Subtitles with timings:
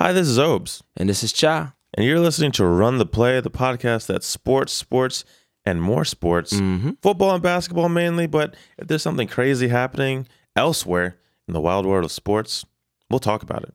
[0.00, 1.74] Hi, this is Obes, And this is Cha.
[1.92, 5.26] and you're listening to Run the Play, the podcast that's sports, sports,
[5.66, 6.54] and more sports.
[6.54, 6.92] Mm-hmm.
[7.02, 10.26] Football and basketball mainly, but if there's something crazy happening
[10.56, 12.64] elsewhere in the wild world of sports,
[13.10, 13.74] we'll talk about it.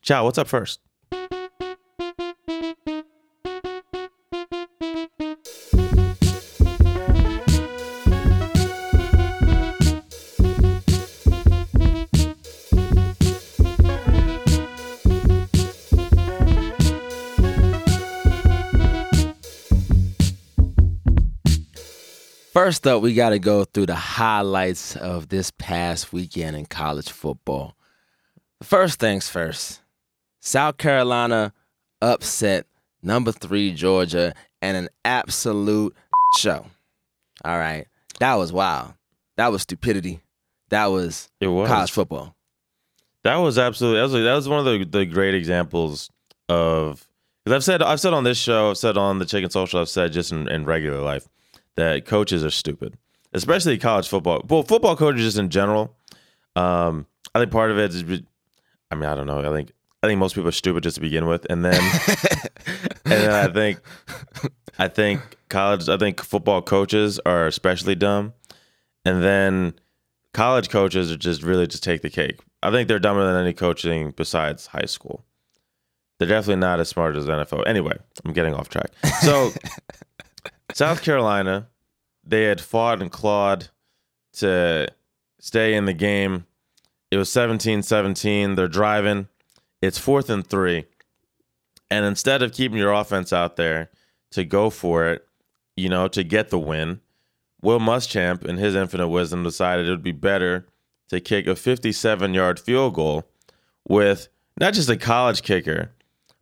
[0.00, 0.80] Cha, what's up first?
[22.66, 27.12] First up, we got to go through the highlights of this past weekend in college
[27.12, 27.76] football.
[28.60, 29.82] First things first
[30.40, 31.52] South Carolina
[32.02, 32.66] upset
[33.04, 35.94] number three Georgia and an absolute
[36.38, 36.66] show.
[37.44, 37.86] All right.
[38.18, 38.94] That was wild.
[39.36, 40.18] That was stupidity.
[40.70, 41.68] That was It was.
[41.68, 42.34] college football.
[43.22, 46.10] That was absolutely that was, that was one of the, the great examples
[46.48, 47.06] of
[47.44, 49.88] because I've said I've said on this show, I've said on the Chicken Social, I've
[49.88, 51.28] said just in, in regular life
[51.76, 52.96] that coaches are stupid,
[53.32, 54.44] especially college football.
[54.48, 55.96] Well, football coaches in general.
[56.54, 58.02] Um, I think part of it is,
[58.90, 59.40] I mean, I don't know.
[59.40, 61.74] I think I think most people are stupid just to begin with, and then
[62.66, 63.80] and then I think
[64.78, 68.32] I think college, I think football coaches are especially dumb,
[69.04, 69.74] and then
[70.32, 72.40] college coaches are just really just take the cake.
[72.62, 75.24] I think they're dumber than any coaching besides high school.
[76.18, 77.66] They're definitely not as smart as NFL.
[77.66, 78.90] Anyway, I'm getting off track.
[79.20, 79.52] So,
[80.76, 81.68] South Carolina,
[82.22, 83.70] they had fought and clawed
[84.34, 84.86] to
[85.40, 86.44] stay in the game.
[87.10, 88.56] It was 17 17.
[88.56, 89.28] They're driving.
[89.80, 90.84] It's fourth and three.
[91.90, 93.88] And instead of keeping your offense out there
[94.32, 95.26] to go for it,
[95.78, 97.00] you know, to get the win,
[97.62, 100.66] Will Muschamp, in his infinite wisdom, decided it would be better
[101.08, 103.24] to kick a 57 yard field goal
[103.88, 104.28] with
[104.60, 105.92] not just a college kicker,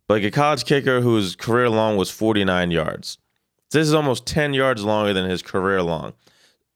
[0.09, 3.17] but like a college kicker whose career long was 49 yards.
[3.71, 6.13] This is almost 10 yards longer than his career long.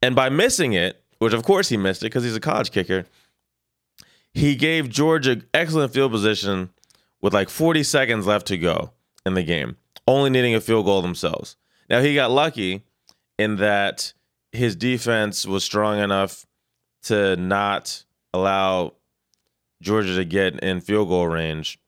[0.01, 3.05] And by missing it, which of course he missed it because he's a college kicker,
[4.33, 6.69] he gave Georgia excellent field position
[7.21, 8.91] with like 40 seconds left to go
[9.25, 9.77] in the game,
[10.07, 11.55] only needing a field goal themselves.
[11.89, 12.83] Now he got lucky
[13.37, 14.13] in that
[14.51, 16.45] his defense was strong enough
[17.03, 18.93] to not allow
[19.81, 21.79] Georgia to get in field goal range.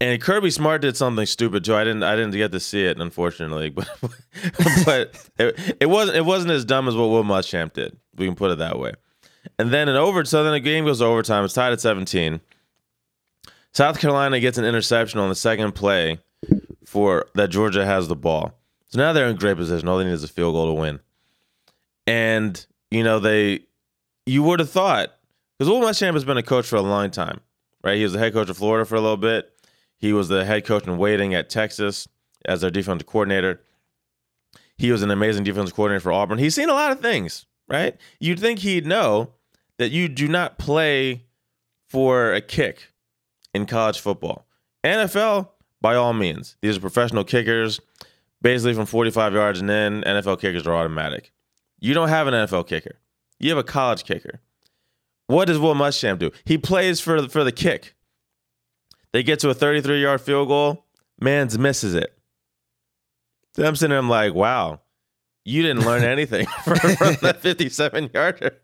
[0.00, 1.74] And Kirby Smart did something stupid too.
[1.74, 3.88] I didn't I didn't get to see it unfortunately, but
[4.84, 7.96] but it, it wasn't it wasn't as dumb as what Will Muschamp did.
[8.14, 8.92] We can put it that way.
[9.58, 11.44] And then in over so then the game goes overtime.
[11.44, 12.40] It's tied at 17.
[13.72, 16.18] South Carolina gets an interception on the second play
[16.84, 18.54] for that Georgia has the ball.
[18.88, 19.88] So now they're in great position.
[19.88, 21.00] All they need is a field goal to win.
[22.06, 23.60] And you know they,
[24.26, 25.12] you would have thought
[25.58, 27.40] because Will Muschamp has been a coach for a long time,
[27.82, 27.96] right?
[27.96, 29.52] He was the head coach of Florida for a little bit.
[29.98, 32.08] He was the head coach in waiting at Texas
[32.44, 33.62] as their defensive coordinator.
[34.76, 36.38] He was an amazing defensive coordinator for Auburn.
[36.38, 37.96] He's seen a lot of things, right?
[38.20, 39.32] You'd think he'd know
[39.78, 41.24] that you do not play
[41.88, 42.92] for a kick
[43.54, 44.46] in college football.
[44.84, 45.48] NFL,
[45.80, 47.80] by all means, these are professional kickers,
[48.42, 50.02] basically from 45 yards and in.
[50.02, 51.32] NFL kickers are automatic.
[51.80, 52.96] You don't have an NFL kicker.
[53.38, 54.40] You have a college kicker.
[55.26, 56.30] What does Will Muschamp do?
[56.44, 57.95] He plays for for the kick.
[59.16, 60.84] They get to a 33 yard field goal.
[61.18, 62.12] Mans misses it.
[63.54, 64.82] Then I'm sitting there, I'm like, wow,
[65.42, 68.58] you didn't learn anything from, from that 57 yarder.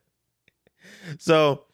[1.18, 1.64] So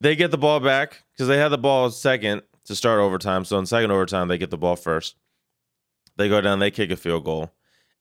[0.00, 3.44] they get the ball back because they had the ball second to start overtime.
[3.44, 5.16] So in second overtime, they get the ball first.
[6.16, 7.52] They go down, they kick a field goal.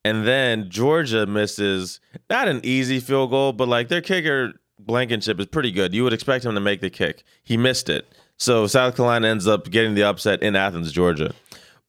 [0.06, 5.48] And then Georgia misses not an easy field goal, but like their kicker Blankenship is
[5.48, 5.94] pretty good.
[5.94, 7.26] You would expect him to make the kick.
[7.44, 8.08] He missed it.
[8.38, 11.34] So South Carolina ends up getting the upset in Athens, Georgia.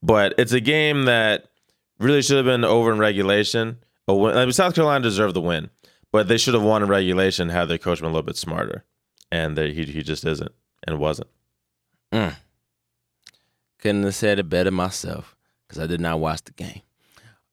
[0.01, 1.45] But it's a game that
[1.99, 3.77] really should have been over in regulation.
[4.07, 5.69] I mean, South Carolina deserved the win,
[6.11, 8.83] but they should have won in regulation had their coach been a little bit smarter.
[9.31, 10.51] And they, he, he just isn't
[10.87, 11.29] and wasn't.
[12.11, 12.35] Mm.
[13.77, 15.35] Couldn't have said it better myself
[15.67, 16.81] because I did not watch the game.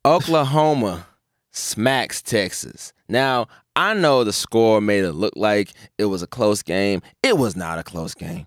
[0.04, 1.06] Oklahoma
[1.50, 2.94] smacks Texas.
[3.08, 7.02] Now, I know the score made it look like it was a close game.
[7.22, 8.46] It was not a close game.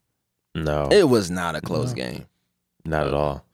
[0.63, 0.89] No.
[0.91, 2.25] It was not a close game.
[2.85, 3.45] Not at all.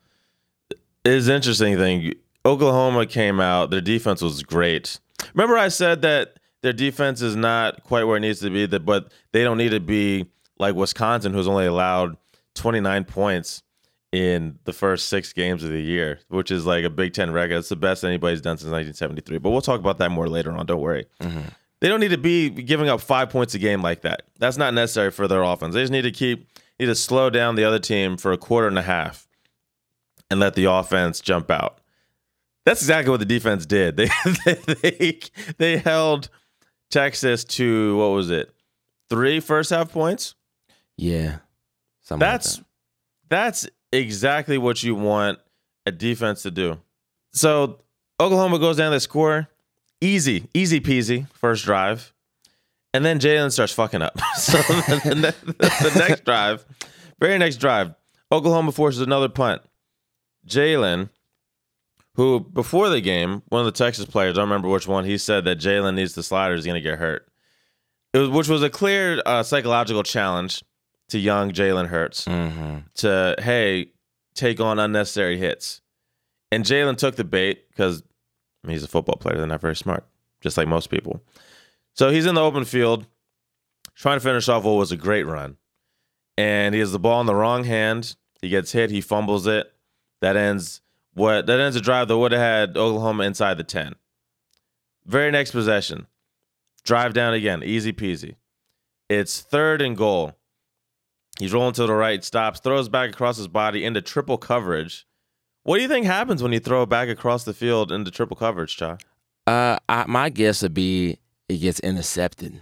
[1.03, 2.13] It's interesting thing.
[2.45, 4.99] Oklahoma came out, their defense was great.
[5.33, 8.85] Remember, I said that their defense is not quite where it needs to be, that
[8.85, 12.17] but they don't need to be like Wisconsin, who's only allowed
[12.55, 13.63] 29 points
[14.11, 17.57] in the first six games of the year, which is like a Big Ten record.
[17.57, 19.39] It's the best anybody's done since 1973.
[19.39, 20.65] But we'll talk about that more later on.
[20.65, 21.05] Don't worry.
[21.21, 21.49] Mm-hmm.
[21.81, 24.23] They don't need to be giving up five points a game like that.
[24.39, 25.75] That's not necessary for their offense.
[25.75, 26.47] They just need to keep You
[26.79, 29.27] need to slow down the other team for a quarter and a half
[30.29, 31.79] and let the offense jump out.
[32.65, 33.97] That's exactly what the defense did.
[34.45, 35.21] They they
[35.57, 36.29] they, held
[36.89, 38.51] Texas to what was it?
[39.09, 40.35] Three first half points?
[40.97, 41.37] Yeah.
[42.01, 42.65] Something like That's that.
[43.29, 45.39] that's exactly what you want
[45.85, 46.79] a defense to do.
[47.33, 47.79] So
[48.19, 49.47] Oklahoma goes down, they score.
[50.01, 52.13] Easy, easy peasy, first drive.
[52.95, 54.17] And then Jalen starts fucking up.
[54.37, 56.65] So the, ne- the next drive,
[57.19, 57.93] very next drive,
[58.31, 59.61] Oklahoma forces another punt.
[60.47, 61.09] Jalen,
[62.15, 65.17] who before the game, one of the Texas players, I don't remember which one, he
[65.17, 67.27] said that Jalen needs the slider, he's going to get hurt.
[68.13, 70.63] It was, which was a clear uh, psychological challenge
[71.09, 72.83] to young Jalen Hurts Mhm.
[72.95, 73.91] to hey
[74.33, 75.79] take on unnecessary hits
[76.51, 78.03] and jalen took the bait because
[78.67, 80.03] he's a football player they're not very smart
[80.41, 81.23] just like most people
[81.95, 83.07] so he's in the open field
[83.95, 85.57] trying to finish off what was a great run.
[86.37, 88.15] And he has the ball in the wrong hand.
[88.41, 88.91] He gets hit.
[88.91, 89.73] He fumbles it.
[90.21, 90.81] That ends
[91.13, 93.95] what that ends a drive that would have had oklahoma inside the 10
[95.05, 96.07] very next possession.
[96.83, 97.63] Drive down again.
[97.63, 98.35] Easy peasy.
[99.09, 100.33] It's third and goal.
[101.39, 105.05] He's rolling to the right, stops, throws back across his body into triple coverage.
[105.63, 108.37] What do you think happens when you throw it back across the field into triple
[108.37, 108.97] coverage, Cha?
[109.45, 111.19] Uh, I, my guess would be
[111.49, 112.61] it gets intercepted.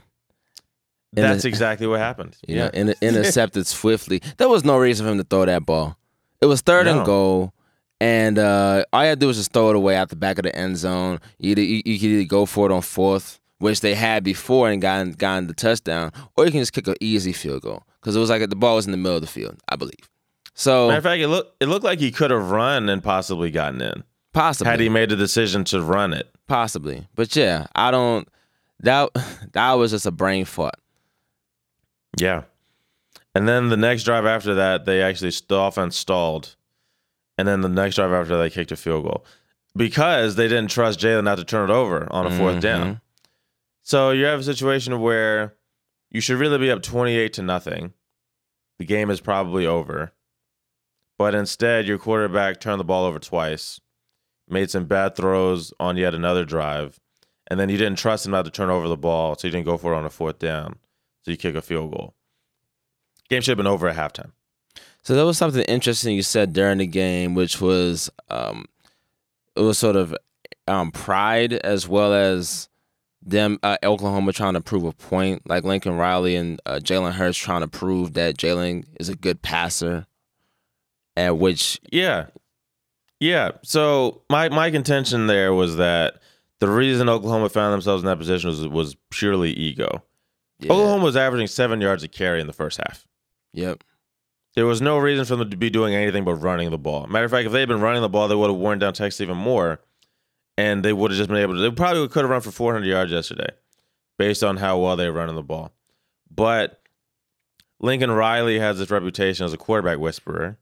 [1.14, 2.36] That's exactly what happened.
[2.48, 4.22] You know, inter- intercepted swiftly.
[4.38, 5.98] There was no reason for him to throw that ball.
[6.42, 6.98] It was third No.
[6.98, 7.54] and goal,
[8.02, 10.38] and uh, all you had to do was just throw it away out the back
[10.40, 11.20] of the end zone.
[11.40, 14.70] You, either, you, you could either go for it on fourth, which they had before
[14.70, 18.16] and gotten gotten the touchdown, or you can just kick an easy field goal because
[18.16, 20.10] it was like the ball was in the middle of the field, I believe.
[20.56, 23.50] So Matter of fact, it looked it looked like he could have run and possibly
[23.52, 24.04] gotten in
[24.34, 26.28] possibly, had he made the decision to run it.
[26.48, 28.28] possibly, but yeah, I don't.
[28.84, 29.10] That
[29.54, 30.76] that was just a brain fart.
[32.20, 32.44] Yeah.
[33.36, 36.56] And then the next drive after that, they actually the offense stalled,
[37.38, 39.26] and then the next drive after that, they kicked a field goal
[39.76, 42.60] because they didn't trust Jalen not to turn it over on a 4th mm-hmm.
[42.60, 43.02] down.
[43.82, 45.56] So you have a situation where
[46.12, 47.94] you should really be up twenty-eight to nothing.
[48.80, 50.14] The game is probably over,
[51.18, 53.82] but instead your quarterback turned the ball over twice,
[54.48, 57.00] made some bad throws on yet another drive,
[57.48, 59.66] and then you didn't trust him not to turn over the ball, so you didn't
[59.66, 60.78] go for it on a fourth down.
[61.24, 62.14] So you kick a field goal.
[63.30, 64.32] Game should have been over at halftime.
[65.04, 68.66] So there was something interesting you said during the game, which was um,
[69.56, 70.16] it was sort of
[70.68, 72.70] um, pride as well as
[73.22, 77.38] them uh, Oklahoma trying to prove a point, like Lincoln Riley and uh, Jalen Hurts
[77.38, 80.06] trying to prove that Jalen is a good passer,
[81.16, 82.28] at which Yeah.
[83.20, 83.52] Yeah.
[83.64, 86.16] So my my contention there was that
[86.64, 90.02] the reason Oklahoma found themselves in that position was was purely ego.
[90.60, 93.06] yeah, Oklahoma was averaging seven yards a carry in the first half.
[93.52, 93.84] yep,
[94.56, 97.06] There was no reason for them to be doing anything but running the ball.
[97.08, 98.94] Matter of fact, if they had been running the ball, they would have worn down
[98.94, 99.82] Texas even more,
[100.58, 101.60] and they would have just been able to.
[101.60, 103.50] They probably could have run for 400 yards yesterday,
[104.18, 105.74] based on how well they were running the ball.
[106.34, 106.82] But
[107.82, 110.58] Lincoln Riley has this reputation as a quarterback whisperer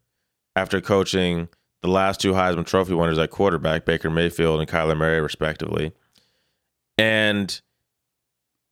[0.56, 1.48] after coaching
[1.82, 5.92] the last two Heisman Trophy winners at quarterback, Baker Mayfield and Kyler Murray, respectively.
[6.98, 7.60] And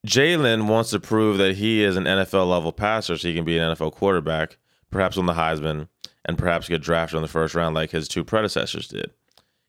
[0.07, 3.57] Jalen wants to prove that he is an NFL level passer so he can be
[3.57, 4.57] an NFL quarterback,
[4.91, 5.87] perhaps on the Heisman,
[6.25, 9.11] and perhaps get drafted in the first round like his two predecessors did.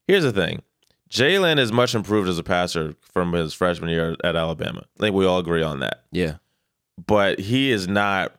[0.07, 0.63] Here's the thing
[1.11, 4.85] Jalen is much improved as a passer from his freshman year at Alabama.
[4.99, 6.05] I think we all agree on that.
[6.13, 6.37] yeah,
[7.05, 8.37] But he is not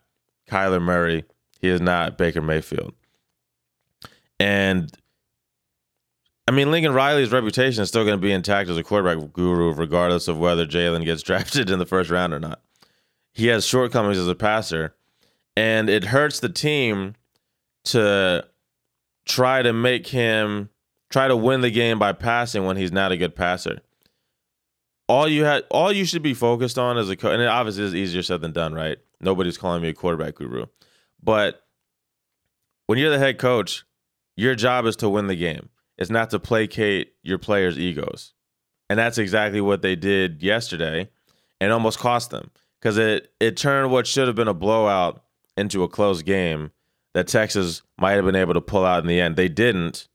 [0.50, 1.26] Kyler Murray.
[1.60, 2.94] He is not Baker Mayfield.
[4.42, 4.92] And
[6.48, 9.72] I mean, Lincoln Riley's reputation is still going to be intact as a quarterback guru,
[9.72, 12.60] regardless of whether Jalen gets drafted in the first round or not.
[13.34, 14.96] He has shortcomings as a passer,
[15.56, 17.14] and it hurts the team
[17.86, 18.48] to
[19.26, 20.70] try to make him
[21.12, 23.82] try to win the game by passing when he's not a good passer.
[25.08, 27.84] All you had, all you should be focused on as a coach, and it obviously
[27.84, 28.98] is easier said than done, right?
[29.20, 30.66] Nobody's calling me a quarterback guru,
[31.22, 31.62] but
[32.88, 33.86] when you're the head coach,
[34.36, 35.70] your job is to win the game.
[35.98, 38.34] It's not to placate your players' egos.
[38.90, 41.10] And that's exactly what they did yesterday
[41.60, 45.24] and almost cost them because it, it turned what should have been a blowout
[45.56, 46.72] into a close game
[47.14, 49.36] that Texas might have been able to pull out in the end.
[49.36, 50.08] They didn't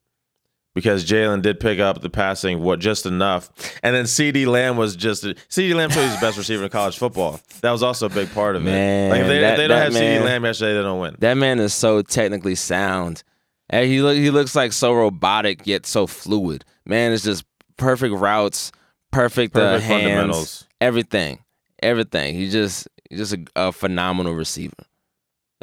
[0.74, 3.50] because Jalen did pick up the passing what just enough.
[3.82, 7.40] And then CeeDee Lamb was just CeeDee Lamb he's the best receiver in college football.
[7.62, 8.70] That was also a big part of it.
[8.70, 11.16] Man, like if they, that- if they don't have CeeDee Lamb yesterday, they don't win.
[11.20, 13.22] that man is so technically sound.
[13.70, 16.64] And he look he looks like so robotic yet so fluid.
[16.84, 17.44] Man, it's just
[17.76, 18.70] perfect routes,
[19.10, 20.66] perfect, uh, hands, fundamentals.
[20.80, 21.40] everything,
[21.82, 22.34] everything.
[22.34, 24.74] He just he's just a, a phenomenal receiver.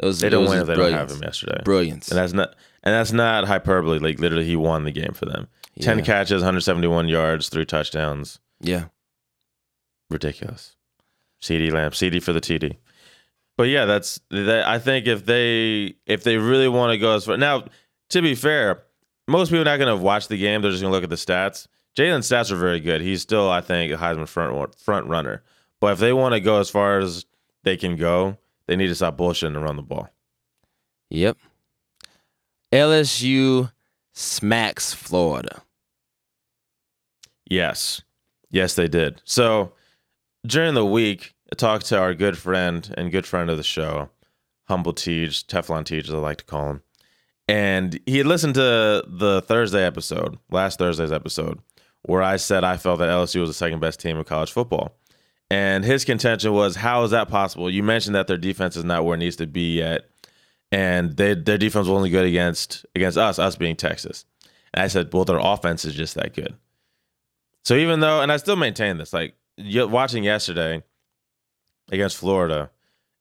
[0.00, 1.62] It was They it don't was win if they don't have him yesterday.
[1.64, 2.08] Brilliance.
[2.10, 3.98] And that's not and that's not hyperbole.
[4.00, 5.48] Like literally, he won the game for them.
[5.80, 8.38] Ten catches, 171 yards, three touchdowns.
[8.60, 8.84] yeah.
[10.10, 10.76] Ridiculous.
[11.42, 12.76] CeeDee Lamb, CD for the TD.
[13.56, 14.66] But yeah, that's that.
[14.66, 17.64] I think if they if they really want to go as far now,
[18.10, 18.84] to be fair,
[19.26, 20.62] most people are not going to watch the game.
[20.62, 21.66] They're just going to look at the stats.
[21.96, 23.00] Jalen's stats are very good.
[23.00, 25.42] He's still, I think, a Heisman front front runner.
[25.80, 27.24] But if they want to go as far as
[27.62, 30.08] they can go, they need to stop bullshitting and run the ball.
[31.10, 31.38] Yep.
[32.72, 33.70] LSU
[34.12, 35.62] smacks Florida.
[37.48, 38.02] Yes.
[38.50, 39.20] Yes, they did.
[39.24, 39.72] So
[40.46, 44.10] during the week, I talked to our good friend and good friend of the show,
[44.64, 46.82] Humble Tej, Teflon Tej, as I like to call him.
[47.46, 51.60] And he had listened to the Thursday episode, last Thursday's episode,
[52.02, 54.96] where I said I felt that LSU was the second best team in college football.
[55.50, 57.70] And his contention was, how is that possible?
[57.70, 60.08] You mentioned that their defense is not where it needs to be yet.
[60.72, 64.24] And they, their defense was only good against against us, us being Texas.
[64.72, 66.56] And I said, well, their offense is just that good.
[67.64, 70.82] So even though, and I still maintain this, like watching yesterday
[71.92, 72.70] against Florida,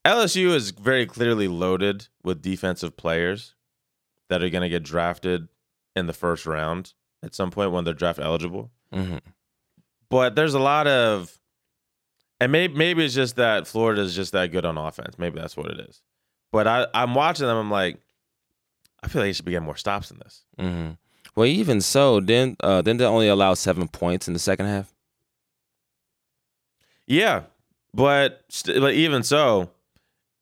[0.06, 3.54] LSU is very clearly loaded with defensive players
[4.34, 5.48] that are going to get drafted
[5.96, 8.72] in the first round at some point when they're draft eligible.
[8.92, 9.18] Mm-hmm.
[10.10, 11.38] But there's a lot of,
[12.42, 15.20] and maybe maybe it's just that Florida is just that good on offense.
[15.20, 16.02] Maybe that's what it is.
[16.52, 17.58] But I, I'm watching them.
[17.58, 18.00] I'm like,
[19.04, 20.46] I feel like they should be getting more stops in this.
[20.60, 20.92] Mm-hmm.
[21.36, 24.92] Well, even so, then uh, then they only allow seven points in the second half.
[27.06, 27.44] Yeah,
[27.94, 29.70] but st- but even so,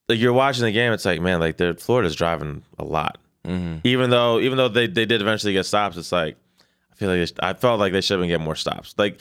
[0.08, 3.18] like you're watching the game, it's like man, like they're Florida's driving a lot.
[3.46, 3.78] Mm-hmm.
[3.84, 6.38] Even though even though they, they did eventually get stops, it's like
[6.92, 8.94] I feel like they I felt like they should have been getting more stops.
[8.98, 9.20] Like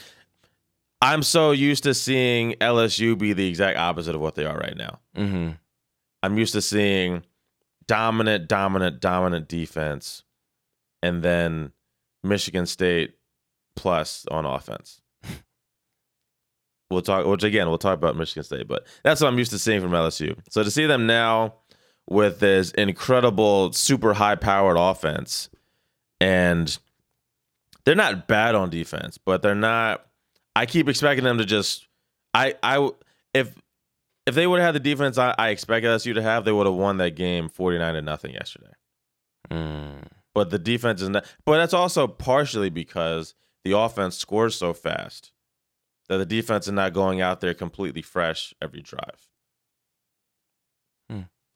[1.01, 4.77] I'm so used to seeing LSU be the exact opposite of what they are right
[4.77, 4.99] now.
[5.17, 5.51] Mm-hmm.
[6.23, 7.23] I'm used to seeing
[7.87, 10.23] dominant, dominant, dominant defense,
[11.03, 11.73] and then
[12.23, 13.15] Michigan State
[13.75, 15.01] plus on offense.
[16.91, 17.25] we'll talk.
[17.25, 19.93] Which again, we'll talk about Michigan State, but that's what I'm used to seeing from
[19.93, 20.37] LSU.
[20.51, 21.55] So to see them now
[22.11, 25.49] with this incredible, super high-powered offense,
[26.21, 26.77] and
[27.85, 30.05] they're not bad on defense, but they're not.
[30.55, 31.87] I keep expecting them to just.
[32.35, 32.91] I I
[33.33, 33.55] if
[34.27, 36.67] if they would have had the defense I, I expect LSU to have, they would
[36.67, 38.73] have won that game 49 to nothing yesterday.
[39.51, 40.05] Mm.
[40.35, 41.25] But the defense is not.
[41.45, 45.33] But that's also partially because the offense scores so fast
[46.09, 49.30] that the defense is not going out there completely fresh every drive.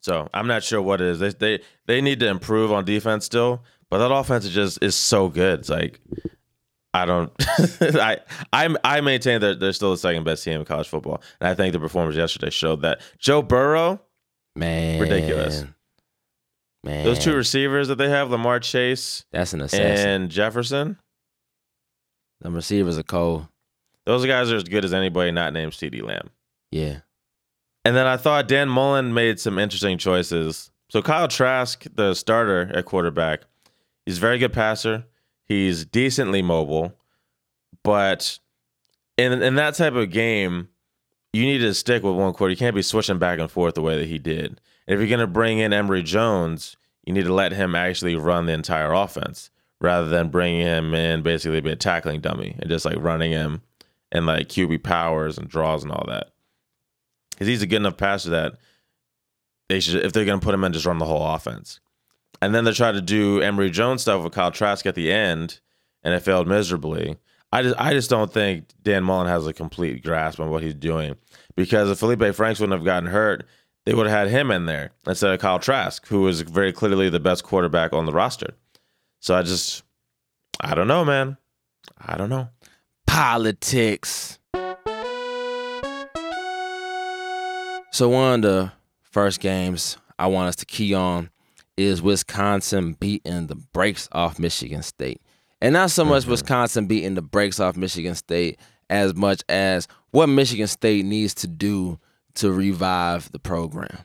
[0.05, 1.19] So I'm not sure what it is.
[1.19, 4.95] They they they need to improve on defense still, but that offense is just is
[4.95, 5.61] so good.
[5.61, 5.99] It's like
[6.93, 7.33] I don't.
[7.81, 8.19] I
[8.53, 11.55] I I maintain that they're still the second best team in college football, and I
[11.55, 13.01] think the performance yesterday showed that.
[13.19, 13.99] Joe Burrow,
[14.55, 15.65] Man, Ridiculous.
[16.83, 20.07] Man, those two receivers that they have, Ja'Marr Chase that's an assassin.
[20.07, 20.99] and Jefferson,
[22.43, 23.49] the receivers are cold.
[24.05, 26.29] those guys are as good as anybody not named CeeDee Lamb.
[26.71, 26.99] Yeah.
[27.85, 30.71] And then I thought Dan Mullen made some interesting choices.
[30.89, 33.43] So Kyle Trask, the starter at quarterback,
[34.07, 35.05] he's a very good passer.
[35.45, 36.95] He's decently mobile,
[37.83, 38.39] but
[39.19, 40.69] in in that type of game,
[41.35, 42.51] you need to stick with one quarter.
[42.51, 44.61] You can't be switching back and forth the way that he did.
[44.87, 48.17] And if you're going to bring in Emory Jones, you need to let him actually
[48.17, 49.51] run the entire offense
[49.81, 53.63] rather than bringing him in basically be a tackling dummy and just like running him
[54.13, 56.31] and like QB powers and draws and all that.
[57.35, 58.55] Because he's a good enough passer that
[59.69, 61.81] they should, if they're going to put him in, just run the whole offense.
[62.41, 65.61] And then they tried to do Emory Jones stuff with Kyle Trask at the end,
[66.03, 67.17] and it failed miserably.
[67.53, 70.75] I just, I just don't think Dan Mullen has a complete grasp on what he's
[70.75, 71.15] doing.
[71.57, 73.47] Because if Felipe Franks wouldn't have gotten hurt,
[73.87, 77.09] they would have had him in there instead of Kyle Trask, who is very clearly
[77.09, 78.55] the best quarterback on the roster.
[79.21, 79.85] So I just,
[80.61, 81.37] I don't know, man.
[81.99, 82.49] I don't know.
[83.07, 84.39] Politics.
[87.95, 88.73] So one of the
[89.03, 91.31] first games I want us to key on
[91.77, 95.23] is Wisconsin beating the brakes off Michigan State.
[95.61, 96.33] And not so much mm-hmm.
[96.33, 98.59] Wisconsin beating the brakes off Michigan State
[98.91, 102.01] as much as what Michigan State needs to do
[102.35, 103.99] to revive the program.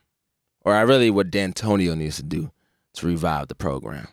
[0.61, 2.51] Or I really what Dantonio needs to do
[2.93, 4.07] to revive the program.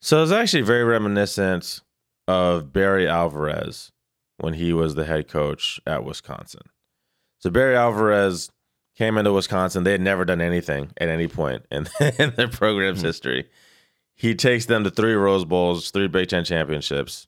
[0.00, 1.80] So it's actually very reminiscent
[2.28, 3.90] of Barry Alvarez
[4.36, 6.62] when he was the head coach at Wisconsin.
[7.44, 8.50] So Barry Alvarez
[8.96, 9.84] came into Wisconsin.
[9.84, 11.86] They had never done anything at any point in,
[12.18, 13.06] in their program's hmm.
[13.06, 13.50] history.
[14.14, 17.26] He takes them to three Rose Bowls, three Big Ten championships.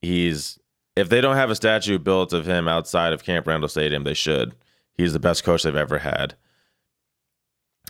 [0.00, 0.60] He's
[0.94, 4.14] if they don't have a statue built of him outside of Camp Randall Stadium, they
[4.14, 4.54] should.
[4.92, 6.36] He's the best coach they've ever had.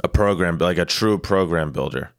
[0.02, 2.12] a program like a true program builder.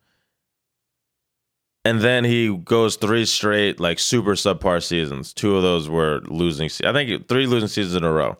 [1.83, 5.33] And then he goes three straight like super subpar seasons.
[5.33, 6.69] Two of those were losing.
[6.85, 8.37] I think three losing seasons in a row,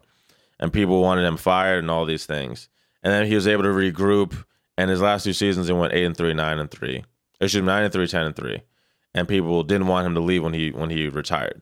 [0.59, 2.69] and people wanted him fired and all these things.
[3.03, 4.45] And then he was able to regroup.
[4.77, 7.05] And his last two seasons, he went eight and three, nine and three.
[7.39, 8.61] Excuse me, nine and three, ten and three.
[9.13, 11.61] And people didn't want him to leave when he when he retired.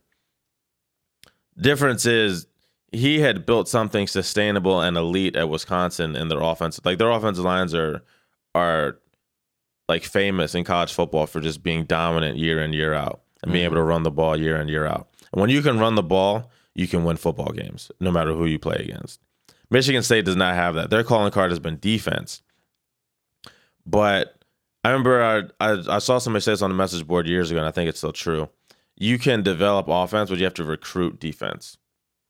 [1.58, 2.48] Difference is
[2.92, 6.80] he had built something sustainable and elite at Wisconsin in their offense.
[6.84, 8.04] Like their offensive lines are
[8.56, 9.00] are
[9.90, 13.64] like famous in college football for just being dominant year in year out and being
[13.64, 13.74] mm-hmm.
[13.74, 15.10] able to run the ball year in year out.
[15.32, 18.46] And when you can run the ball, you can win football games no matter who
[18.46, 19.20] you play against.
[19.70, 20.90] Michigan State does not have that.
[20.90, 22.42] Their calling card has been defense.
[23.86, 24.44] But
[24.84, 25.24] I remember
[25.60, 27.72] I, I, I saw somebody say this on the message board years ago, and I
[27.72, 28.50] think it's still true.
[28.96, 31.78] You can develop offense, but you have to recruit defense.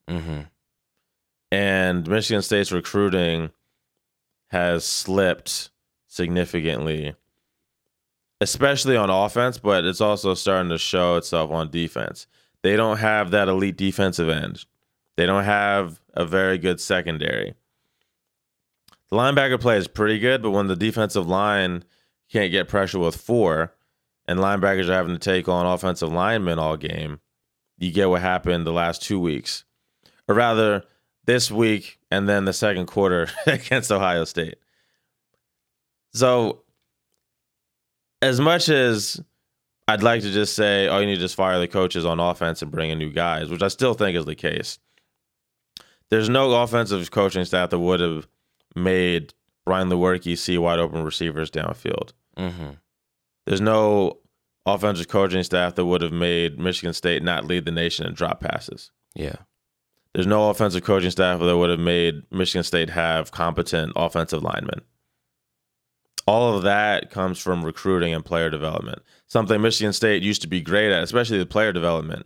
[0.09, 0.41] Mm-hmm.
[1.51, 3.51] And Michigan State's recruiting
[4.49, 5.69] has slipped
[6.07, 7.15] significantly,
[8.39, 12.27] especially on offense, but it's also starting to show itself on defense.
[12.63, 14.65] They don't have that elite defensive end.
[15.15, 17.53] They don't have a very good secondary.
[19.09, 21.83] The linebacker play is pretty good, but when the defensive line
[22.31, 23.75] can't get pressure with four,
[24.27, 27.19] and linebackers are having to take on offensive linemen all game,
[27.77, 29.65] you get what happened the last two weeks.
[30.27, 30.83] Or rather,
[31.25, 34.55] this week and then the second quarter against Ohio State.
[36.13, 36.63] So,
[38.21, 39.21] as much as
[39.87, 42.61] I'd like to just say, oh, you need to just fire the coaches on offense
[42.61, 44.79] and bring in new guys, which I still think is the case.
[46.09, 48.27] There's no offensive coaching staff that would have
[48.75, 49.33] made
[49.65, 52.13] Brian Lewerke see wide open receivers downfield.
[52.37, 52.71] Mm-hmm.
[53.45, 54.19] There's no
[54.65, 58.39] offensive coaching staff that would have made Michigan State not lead the nation in drop
[58.39, 58.91] passes.
[59.15, 59.35] Yeah.
[60.13, 64.81] There's no offensive coaching staff that would have made Michigan State have competent offensive linemen.
[66.25, 69.01] All of that comes from recruiting and player development.
[69.27, 72.25] Something Michigan State used to be great at, especially the player development.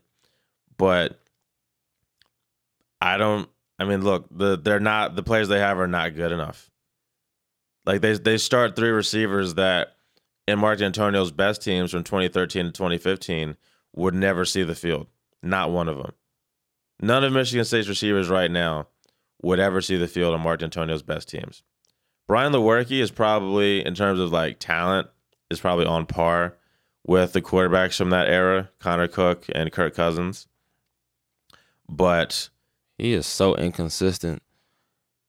[0.77, 1.19] But
[3.01, 6.31] I don't I mean, look, the they're not the players they have are not good
[6.31, 6.69] enough.
[7.85, 9.95] Like they they start three receivers that
[10.47, 13.55] in Mark Dantonio's best teams from 2013 to 2015
[13.95, 15.07] would never see the field.
[15.43, 16.13] Not one of them.
[16.99, 18.87] None of Michigan State's receivers right now
[19.43, 21.61] would ever see the field on Mark Dantonio's best teams.
[22.27, 25.07] Brian Lewerke is probably, in terms of like talent,
[25.49, 26.55] is probably on par
[27.05, 30.47] with the quarterbacks from that era, Connor Cook and Kirk Cousins.
[31.89, 32.49] But
[32.97, 34.41] He is so inconsistent.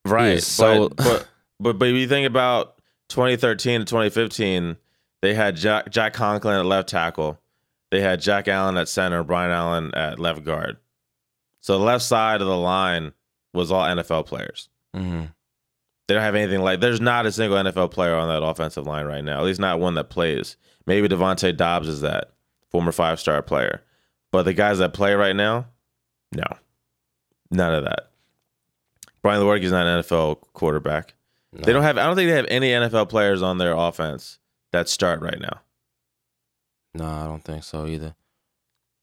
[0.04, 1.28] right, so- but, but
[1.60, 4.76] but but if you think about 2013 to 2015,
[5.22, 7.38] they had Jack Jack Conklin at left tackle,
[7.90, 10.76] they had Jack Allen at center, Brian Allen at left guard.
[11.60, 13.12] So the left side of the line
[13.52, 14.68] was all NFL players.
[14.94, 15.24] Mm-hmm.
[16.08, 16.80] They don't have anything like.
[16.80, 19.38] There's not a single NFL player on that offensive line right now.
[19.38, 20.56] At least not one that plays.
[20.86, 22.32] Maybe Devontae Dobbs is that
[22.70, 23.82] former five star player,
[24.32, 25.66] but the guys that play right now,
[26.32, 26.46] no,
[27.50, 28.10] none of that.
[29.22, 31.14] Brian Lewerke is not an NFL quarterback.
[31.52, 31.98] They don't have.
[31.98, 34.38] I don't think they have any NFL players on their offense
[34.72, 35.60] that start right now.
[36.94, 38.14] No, I don't think so either.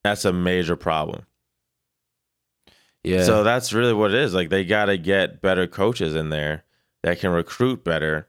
[0.04, 1.28] That's a major problem.
[3.04, 3.24] Yeah.
[3.24, 4.34] So that's really what it is.
[4.34, 6.64] Like they got to get better coaches in there
[7.06, 8.28] that can recruit better.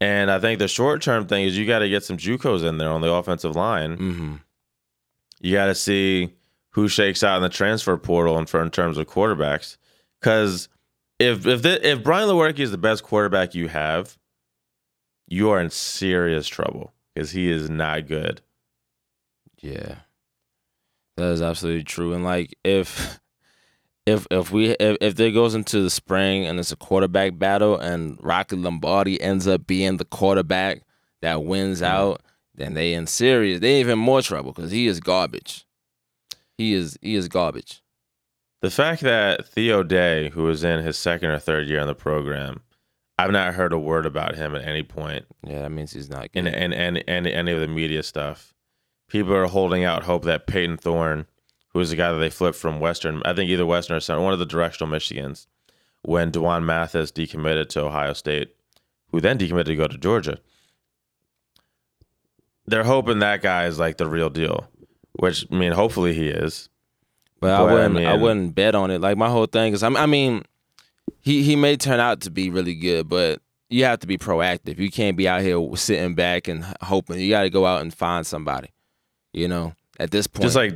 [0.00, 2.78] And I think the short term thing is you got to get some JUCOs in
[2.78, 3.96] there on the offensive line.
[3.96, 4.34] mm-hmm.
[5.38, 6.34] You got to see
[6.70, 9.76] who shakes out in the transfer portal and for in terms of quarterbacks.
[10.20, 10.68] Because
[11.20, 14.18] if if the, if Brian Lewerke is the best quarterback you have,
[15.28, 18.40] you are in serious trouble because he is not good.
[19.60, 19.94] Yeah.
[21.16, 22.14] That is absolutely true.
[22.14, 23.20] And like if
[24.06, 27.76] if if we if, if there goes into the spring and it's a quarterback battle
[27.76, 30.82] and Rocky Lombardi ends up being the quarterback
[31.20, 31.92] that wins mm-hmm.
[31.92, 32.22] out,
[32.54, 33.60] then they in serious.
[33.60, 35.66] They even more trouble because he is garbage.
[36.58, 37.82] He is he is garbage.
[38.60, 41.96] The fact that Theo Day, who is in his second or third year in the
[41.96, 42.60] program,
[43.18, 46.28] I've not heard a word about him at any point Yeah, that means he's not
[46.32, 46.54] in good.
[46.54, 48.54] in, in, in any of the media stuff.
[49.08, 51.26] People are holding out hope that Payton Thorne,
[51.72, 54.20] who is the guy that they flipped from Western, I think either Western or Center,
[54.20, 55.46] one of the directional Michigans,
[56.02, 58.54] when Dwan Mathis decommitted to Ohio State,
[59.10, 60.38] who then decommitted to go to Georgia.
[62.66, 64.68] They're hoping that guy is like the real deal,
[65.12, 66.68] which I mean, hopefully he is.
[67.40, 67.96] But I But, I wouldn't.
[67.96, 69.00] I, mean- wouldn't bet on it.
[69.00, 70.44] Like my whole thing is, I mean, I mean,
[71.20, 74.78] he he may turn out to be really good, but you have to be proactive.
[74.78, 77.18] You can't be out here sitting back and hoping.
[77.18, 78.68] You got to go out and find somebody.
[79.32, 80.74] You know, at this point, Just like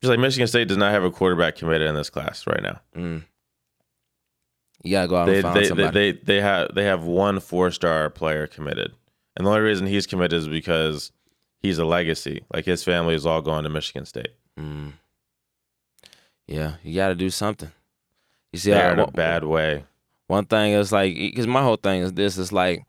[0.00, 2.80] just like Michigan State does not have a quarterback committed in this class right now.
[2.96, 3.24] Mm.
[4.82, 6.12] You gotta go out They and find they, they somebody.
[6.12, 8.92] they they have they have one four star player committed,
[9.36, 11.12] and the only reason he's committed is because
[11.60, 12.42] he's a legacy.
[12.52, 14.30] Like his family is all going to Michigan State.
[14.58, 14.92] Mm.
[16.46, 17.70] Yeah, you got to do something.
[18.52, 19.84] You see, They're I, in a bad way.
[20.26, 22.84] one thing is like, because my whole thing is this: is like,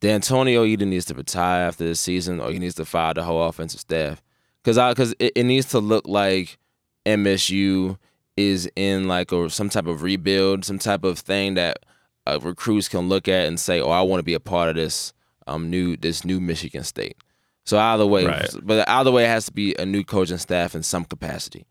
[0.00, 3.42] Dantonio either needs to retire after this season, or he needs to fire the whole
[3.44, 4.22] offensive staff.
[4.62, 6.58] Because I, because it, it needs to look like
[7.06, 7.96] MSU
[8.36, 11.78] is in like or some type of rebuild, some type of thing that
[12.26, 14.76] uh, recruits can look at and say, "Oh, I want to be a part of
[14.76, 15.12] this
[15.46, 17.16] um new this new Michigan State."
[17.64, 18.50] So either way, Right.
[18.62, 21.66] but either way, it has to be a new coaching staff in some capacity.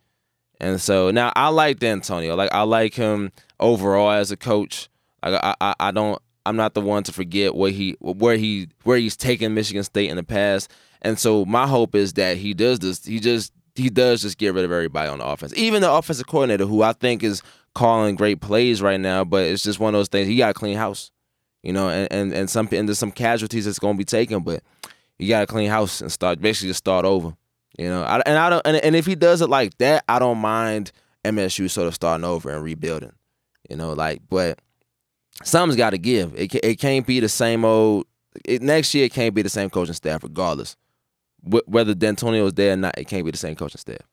[0.61, 2.35] And so now I like Dantonio.
[2.35, 4.89] Like I like him overall as a coach.
[5.23, 6.21] Like I, I, I don't.
[6.45, 10.09] I'm not the one to forget what he, where he, where he's taken Michigan State
[10.09, 10.71] in the past.
[11.01, 13.05] And so my hope is that he does this.
[13.05, 16.27] He just, he does just get rid of everybody on the offense, even the offensive
[16.27, 17.41] coordinator, who I think is
[17.73, 19.23] calling great plays right now.
[19.23, 20.27] But it's just one of those things.
[20.27, 21.11] He got to clean house,
[21.63, 21.89] you know.
[21.89, 24.61] And and and some and there's some casualties that's going to be taken, but
[25.17, 27.33] you got to clean house and start basically just start over.
[27.77, 30.19] You know, I, and I don't, and, and if he does it like that, I
[30.19, 30.91] don't mind
[31.23, 33.13] MSU sort of starting over and rebuilding.
[33.69, 34.59] You know, like, but
[35.43, 36.33] something's got to give.
[36.35, 38.05] It it can't be the same old.
[38.43, 40.75] It, next year, it can't be the same coaching staff, regardless.
[41.43, 44.07] Wh- whether Dantonio is there or not, it can't be the same coaching staff.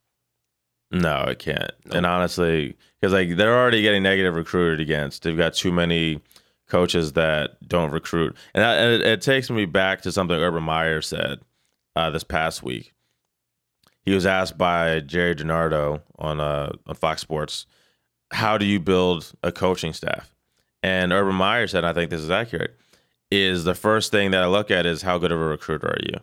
[0.90, 1.72] No, it can't.
[1.86, 1.96] No.
[1.96, 5.22] And honestly, because like they're already getting negative recruited against.
[5.22, 6.20] They've got too many
[6.68, 10.62] coaches that don't recruit, and, that, and it, it takes me back to something Urban
[10.62, 11.40] Meyer said
[11.96, 12.92] uh, this past week.
[14.02, 17.66] He was asked by Gerry DiNardo on uh, on Fox Sports,
[18.30, 20.32] "How do you build a coaching staff?"
[20.82, 22.76] And Urban Meyer said, and "I think this is accurate.
[23.32, 25.98] Is the first thing that I look at is how good of a recruiter are
[26.04, 26.20] you."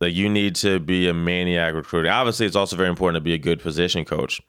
[0.00, 2.10] Like you need to be a maniac recruiter.
[2.10, 4.40] Obviously, it's also very important to be a good position coach,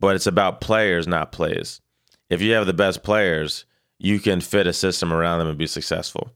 [0.00, 1.80] but it's about players, not plays.
[2.30, 3.64] If you have the best players,
[3.98, 6.30] you can fit a system around them and be successful.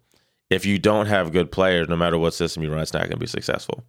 [0.51, 3.13] If you don't have good players, no matter what system you run, it's not going
[3.13, 3.85] to be successful.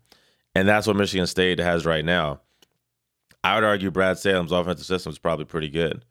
[0.55, 2.41] And that's what Michigan State has right now.
[3.43, 6.03] I would argue Brad Salem's offensive system is probably pretty good,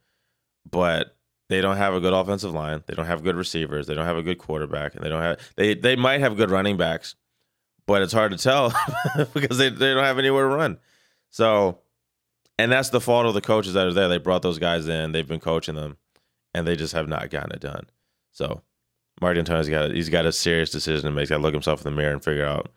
[0.71, 1.17] but
[1.49, 2.83] they don't have a good offensive line.
[2.87, 3.87] They don't have good receivers.
[3.87, 6.51] They don't have a good quarterback, and they don't have they they might have good
[6.51, 7.15] running backs,
[7.89, 8.73] but it's hard to tell
[9.35, 10.79] because they, they don't have anywhere to run.
[11.31, 11.79] So,
[12.59, 14.09] and that's the fault of the coaches that are there.
[14.09, 15.13] They brought those guys in.
[15.13, 15.97] They've been coaching them,
[16.55, 17.87] and they just have not gotten it done.
[18.31, 18.63] So,
[19.21, 21.23] Mark Dantonio's got a, he's got a serious decision to make.
[21.23, 22.71] He's got to look himself in the mirror and figure out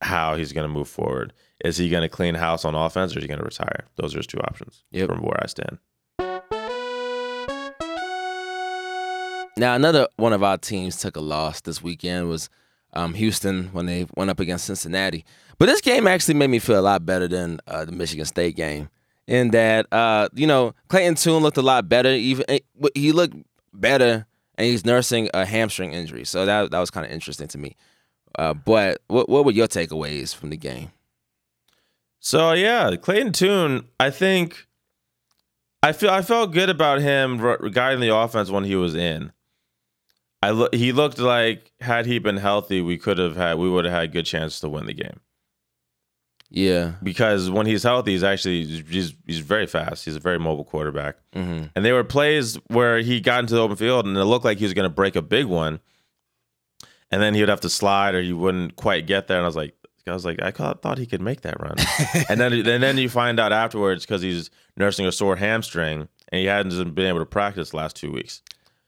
[0.00, 1.32] how he's going to move forward.
[1.64, 3.84] Is he going to clean house on offense, or is he going to retire?
[3.96, 5.08] Those are his two options Yep.
[5.10, 5.78] from where I stand.
[9.56, 12.50] Now, another one of our teams took a loss this weekend was
[12.94, 15.24] um, Houston when they went up against Cincinnati.
[15.58, 18.56] But this game actually made me feel a lot better than uh, the Michigan State
[18.56, 18.88] game.
[19.26, 22.10] In that, uh, you know, Clayton Tune looked a lot better.
[22.10, 22.58] Even eh,
[22.94, 23.34] he looked
[23.72, 24.26] better,
[24.56, 26.24] and he's nursing a hamstring injury.
[26.24, 27.74] So that that was kind of interesting to me.
[28.38, 30.90] Uh, but what what were your takeaways from the game?
[32.20, 34.66] So yeah, Clayton Tune, I think
[35.82, 39.32] I feel I felt good about him re- regarding the offense when he was in.
[40.46, 43.84] I lo- he looked like had he been healthy, we could have had we would
[43.84, 45.20] have had good chance to win the game
[46.50, 46.92] Yeah.
[47.02, 50.04] because when he's healthy, he's actually he's he's very fast.
[50.04, 51.16] He's a very mobile quarterback.
[51.32, 54.44] hmm And there were plays where he got into the open field and it looked
[54.44, 55.80] like he was going to break a big one,
[57.10, 59.36] and then he would have to slide or he wouldn't quite get there.
[59.38, 59.74] And I was like,
[60.06, 61.76] I was like, I thought he could make that run.
[62.28, 66.38] and then and then you find out afterwards because he's nursing a sore hamstring and
[66.40, 68.42] he hadn't been able to practice the last two weeks.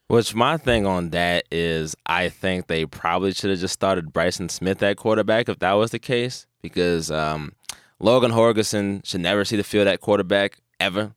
[0.08, 4.48] Which my thing on that is, I think they probably should have just started Bryson
[4.48, 7.54] Smith at quarterback if that was the case, because um,
[7.98, 11.12] Logan Holgorsen should never see the field at quarterback ever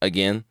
[0.00, 0.44] again.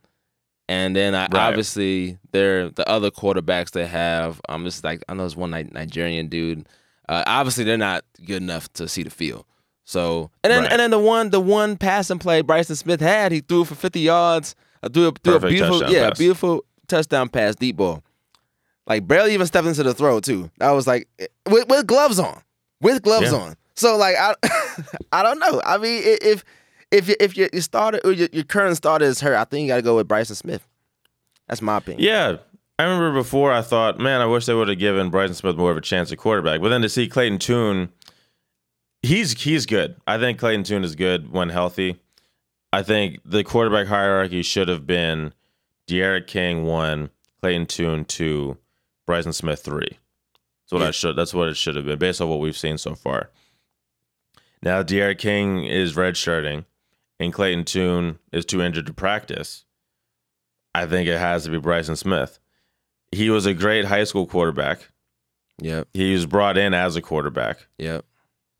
[0.68, 1.34] And then I, Right.
[1.34, 4.40] obviously there the other quarterbacks they have.
[4.48, 6.68] Um, this is like I know there's one Nigerian dude.
[7.08, 9.46] Uh, obviously they're not good enough to see the field.
[9.86, 10.72] So and then Right.
[10.72, 14.00] and then the one the one passing play Bryson Smith had, he threw for 50
[14.00, 14.54] yards.
[14.84, 16.20] Uh, threw a, threw a beautiful yeah pass.
[16.20, 18.04] beautiful touchdown pass deep ball.
[18.88, 20.50] Like barely even stepped into the throw too.
[20.60, 22.42] I was like eh, with, with gloves on,
[22.82, 23.38] with gloves Yeah.
[23.38, 23.56] on.
[23.76, 24.34] So like I,
[25.12, 25.62] I don't know.
[25.66, 26.44] I mean, if
[26.92, 29.62] if you- if your, your starter or your, your current starter is hurt, I think
[29.64, 30.68] you got to go with Bryson Smith.
[31.48, 32.04] That's my opinion.
[32.04, 32.38] Yeah.
[32.80, 35.70] I remember before I thought, man, I wish they would have given Bryson Smith more
[35.70, 36.62] of a chance at quarterback.
[36.62, 37.90] But then to see Clayton Tune,
[39.02, 39.96] he's he's good.
[40.08, 42.00] I think Clayton Tune is good when healthy.
[42.72, 45.34] I think the quarterback hierarchy should have been
[45.90, 47.10] D'Eriq King one,
[47.42, 48.58] Clayton Tune two,
[49.08, 49.90] Bryson Smith three.
[49.90, 50.88] That's what Yeah.
[50.90, 51.16] I should.
[51.16, 53.32] That's what it should have been based on what we've seen so far.
[54.62, 56.66] Now D'Eriq King is redshirting,
[57.20, 59.66] and Clayton Tune is too injured to practice.
[60.76, 62.38] I think it has to be Bryson Smith.
[63.12, 64.90] He was a great high school quarterback.
[65.62, 65.88] Yep.
[65.94, 67.66] He was brought in as a quarterback.
[67.80, 68.06] Yep.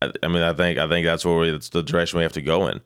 [0.02, 2.32] I, I mean, I think I think that's where we, that's the direction we have
[2.32, 2.80] to go in.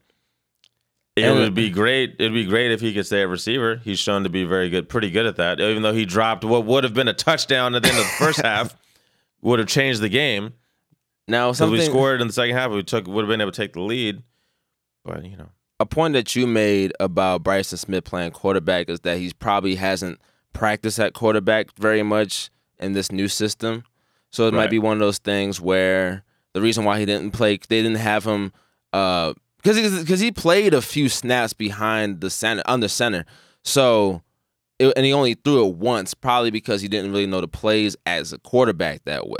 [1.17, 2.17] It And- would be great.
[2.19, 3.81] It'd be great if he could stay at receiver.
[3.85, 5.61] He's shown to be very good, pretty good at that.
[5.61, 8.11] Even though he dropped what would have been a touchdown at the end of the
[8.11, 8.75] first half,
[9.41, 10.55] would have changed the game
[11.29, 12.71] Now something we scored in the second half.
[12.71, 14.23] We took would have been able to take the lead,
[15.05, 19.19] but you know, a point that you made about Bryson Smith playing quarterback is that
[19.19, 20.19] he probably hasn't
[20.53, 23.85] practiced at quarterback very much in this new system.
[24.31, 26.25] So it might be one of those things where
[26.55, 28.53] the reason why he didn't play, they didn't have him,
[28.93, 33.25] uh, because he because he played a few snaps behind the center, under center.
[33.63, 34.23] So,
[34.79, 37.97] it, and he only threw it once, probably because he didn't really know the plays
[38.07, 39.39] as a quarterback that well.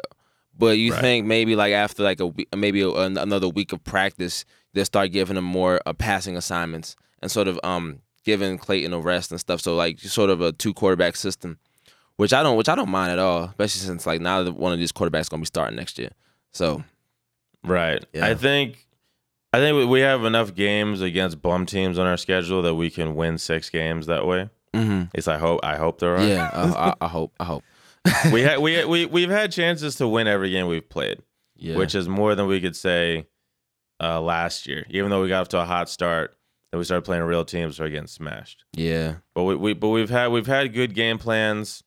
[0.57, 1.01] But you Right.
[1.01, 5.13] think maybe like after like a week, maybe a, another week of practice, they'll start
[5.13, 9.39] giving him more uh, passing assignments and sort of um giving Clayton a rest and
[9.39, 9.61] stuff.
[9.61, 11.59] So like sort of a two quarterback system,
[12.17, 14.73] which I don't which I don't mind at all, especially since like now that one
[14.73, 16.11] of these quarterbacks gonna be starting next year.
[16.53, 16.83] So
[17.65, 18.03] right?
[18.13, 18.27] Yeah.
[18.27, 18.87] I think
[19.55, 23.15] I think we- have enough games against bum teams on our schedule that we can
[23.15, 24.51] win six games that way.
[24.75, 25.07] mhm.
[25.09, 25.61] At least I hope.
[25.63, 26.25] I hope there are.
[26.25, 27.63] yeah, I, I, I hope I hope.
[28.33, 31.21] we had we we we've had chances to win every game we've played.
[31.57, 33.27] Yeah, which is more than we could say
[34.01, 34.85] uh, last year.
[34.91, 36.35] Even though we got off to a hot start,
[36.71, 38.65] then we started playing real teams, started getting smashed.
[38.75, 39.15] yeah.
[39.35, 41.83] But we, we but we've had we've had good game plans.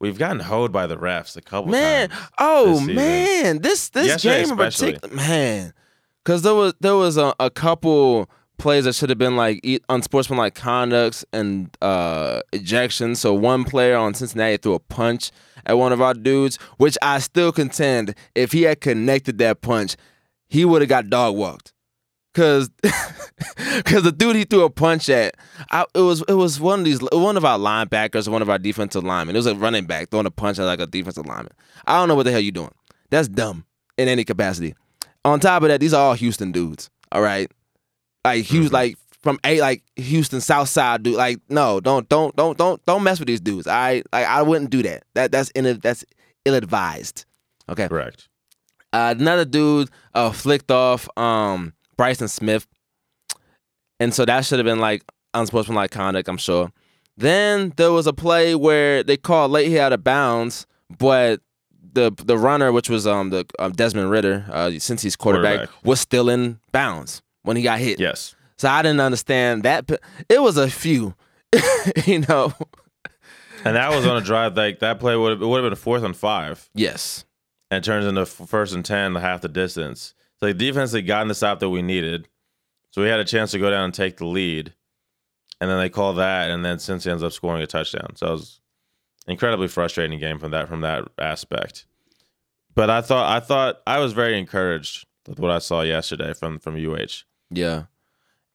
[0.00, 2.20] We've gotten hoed by the refs a couple man times.
[2.20, 5.74] Man, oh this man this this Yesterday game in particular man
[6.24, 10.54] because there was there was a, a couple plays that should have been like unsportsmanlike
[10.54, 15.30] conducts and uh ejections so one player on cincinnati threw a punch
[15.66, 19.96] at one of our dudes which i still contend if he had connected that punch
[20.48, 21.72] he would have got dog walked
[22.34, 22.70] Cause,
[23.84, 25.34] cause the dude he threw a punch at,
[25.70, 28.58] I, it was it was one of these one of our linebackers, one of our
[28.58, 29.36] defensive linemen.
[29.36, 31.52] It was a running back throwing a punch at like a defensive lineman.
[31.86, 32.72] I don't know what the hell you doing.
[33.10, 33.66] That's dumb
[33.98, 34.74] in any capacity.
[35.24, 36.90] On top of that, these are all Houston dudes.
[37.12, 37.50] All right,
[38.24, 41.14] like Houston, like from a like Houston South Side dude.
[41.16, 43.66] Like no, don't don't don't don't don't mess with these dudes.
[43.66, 45.04] Right, like I wouldn't do that.
[45.14, 46.04] That that's in that's
[46.44, 47.24] ill advised.
[47.68, 48.28] Okay, Correct.
[48.92, 52.66] uh, another dude uh, flicked off um, Bryson Smith,
[54.00, 55.04] and so that should have been like
[55.34, 56.72] unsportsmanlike conduct, I'm sure.
[57.16, 60.66] Then there was a play where they called late hit out of bounds,
[60.98, 61.40] but
[61.92, 65.84] the the runner, which was um the um, Desmond Ridder, uh, since he's quarterback, Quarterback.
[65.84, 68.00] was still in bounds when he got hit.
[68.00, 68.34] Yes.
[68.58, 69.90] So I didn't understand that.
[70.28, 71.14] It was a few,
[72.06, 72.52] you know.
[73.64, 75.72] And that was on a drive like that play would have it would have been
[75.72, 77.24] a fourth and five, Yes.
[77.70, 80.14] and it turns into first and ten, the half the distance.
[80.40, 82.28] So the defense had gotten the stop that we needed,
[82.90, 84.74] so we had a chance to go down and take the lead,
[85.60, 88.16] and then they call that, and then Cincy ends up scoring a touchdown.
[88.16, 88.60] So it was
[89.26, 91.86] incredibly frustrating game from that from that aspect.
[92.74, 96.58] But I thought I thought I was very encouraged with what I saw yesterday from
[96.58, 97.24] from UH.
[97.50, 97.84] Yeah.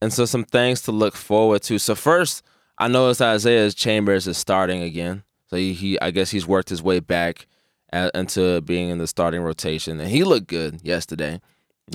[0.02, 1.80] And so some things to look forward to.
[1.80, 2.44] So first,
[2.78, 5.24] I noticed Isaiah Chambers is starting again.
[5.50, 7.48] So he, he I guess he's worked his way back
[7.92, 11.36] at, into being in the starting rotation, and he looked good yesterday.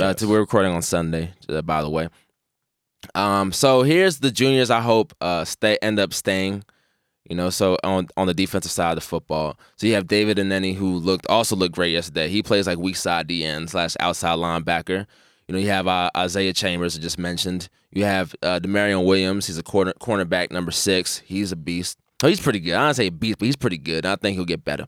[0.00, 0.16] Uh, Yes.
[0.20, 2.08] to- we're recording on Sunday, uh, by the way.
[3.14, 4.70] Um, so here's the juniors.
[4.70, 6.64] I hope uh stay end up staying.
[7.28, 10.38] You know, so on on the defensive side of the football, so you have David
[10.38, 12.28] Anenih who looked also looked great yesterday.
[12.28, 15.06] He plays like weak side DN slash outside linebacker.
[15.46, 17.68] You know, you have uh, Isaiah Chambers, I just mentioned.
[17.92, 19.46] You have uh, Damarion Williams.
[19.46, 21.18] He's a corner, cornerback number six.
[21.18, 21.98] He's a beast.
[22.22, 22.74] Oh, he's pretty good.
[22.74, 24.06] I don't say beast, but he's pretty good.
[24.06, 24.86] I think he'll get better.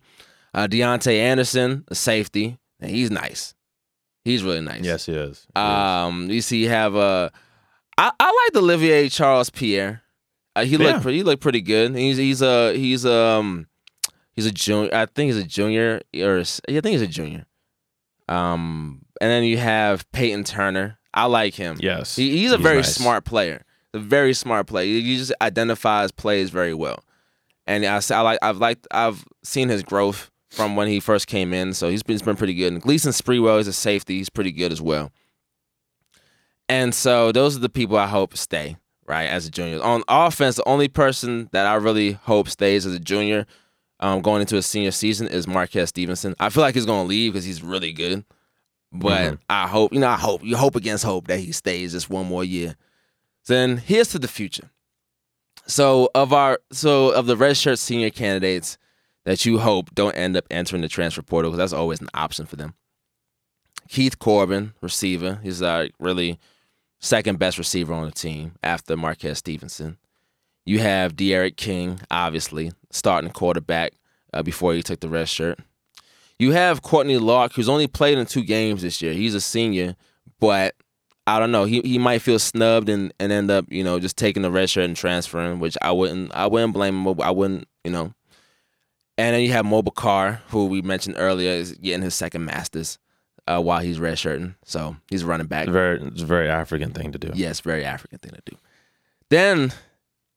[0.54, 2.56] Uh, Deontay Anderson, a safety.
[2.80, 3.54] And he's nice.
[4.24, 4.82] He's really nice.
[4.82, 5.46] Yes, he is.
[5.54, 5.66] He is.
[5.66, 7.30] Um, you see, you have uh,
[7.98, 10.02] I, I like Olivier Charles Pierre.
[10.56, 10.78] Uh, he Yeah.
[10.90, 11.18] looked pretty.
[11.18, 11.94] He looked pretty good.
[11.96, 13.66] He's he's a he's um
[14.32, 14.94] he's a junior.
[14.94, 17.46] I think he's a junior or a- I think he's a junior.
[18.28, 20.98] Um, and then you have Payton Turner.
[21.12, 21.76] I like him.
[21.80, 22.94] yes, He, he's a very nice.
[22.94, 23.64] smart player.
[23.92, 24.86] A very smart player.
[24.86, 27.04] He just identifies plays very well.
[27.66, 31.52] And I, I like I've liked I've seen his growth from when he first came
[31.52, 31.72] in.
[31.74, 32.72] So he's been, he's been pretty good.
[32.72, 34.18] And Gleson Sprewell is a safety.
[34.18, 35.12] He's pretty good as well.
[36.68, 39.82] And so those are the people I hope stay, right, as a junior.
[39.82, 43.46] On offense, the only person that I really hope stays as a junior
[44.00, 46.34] um, going into a senior season is Marquez Stevenson.
[46.40, 48.24] I feel like he's going to leave because he's really good.
[48.92, 49.38] But Mhm.
[49.50, 52.26] I hope, you know, I hope, you hope against hope that he stays just one
[52.26, 52.76] more year.
[53.46, 54.70] Then here's to the future.
[55.66, 58.78] So of our, so of the redshirt senior candidates
[59.24, 62.46] that you hope don't end up entering the transfer portal because that's always an option
[62.46, 62.74] for them.
[63.88, 66.38] Keith Corbin, receiver, he's like really
[67.04, 69.98] second best receiver on the team after Marquez Stevenson.
[70.64, 73.92] You have D'Eriq King, obviously, starting quarterback
[74.32, 75.58] uh, before he took the red shirt.
[76.38, 79.12] You have Courtney Locke, who's only played in two games this year.
[79.12, 79.94] He's a senior,
[80.40, 80.74] but
[81.26, 81.64] I don't know.
[81.64, 84.70] He he might feel snubbed and, and end up, you know, just taking the red
[84.70, 87.20] shirt and transferring, which I wouldn't I wouldn't blame him.
[87.20, 88.14] I wouldn't, you know.
[89.16, 92.98] And then you have Mulbah Car, who we mentioned earlier, is getting his second masters
[93.46, 94.54] uh, while he's redshirting.
[94.64, 95.68] So he's running back.
[95.68, 97.30] Very, it's a very African thing to do.
[97.34, 98.56] Yes, very African thing to do.
[99.30, 99.72] Then,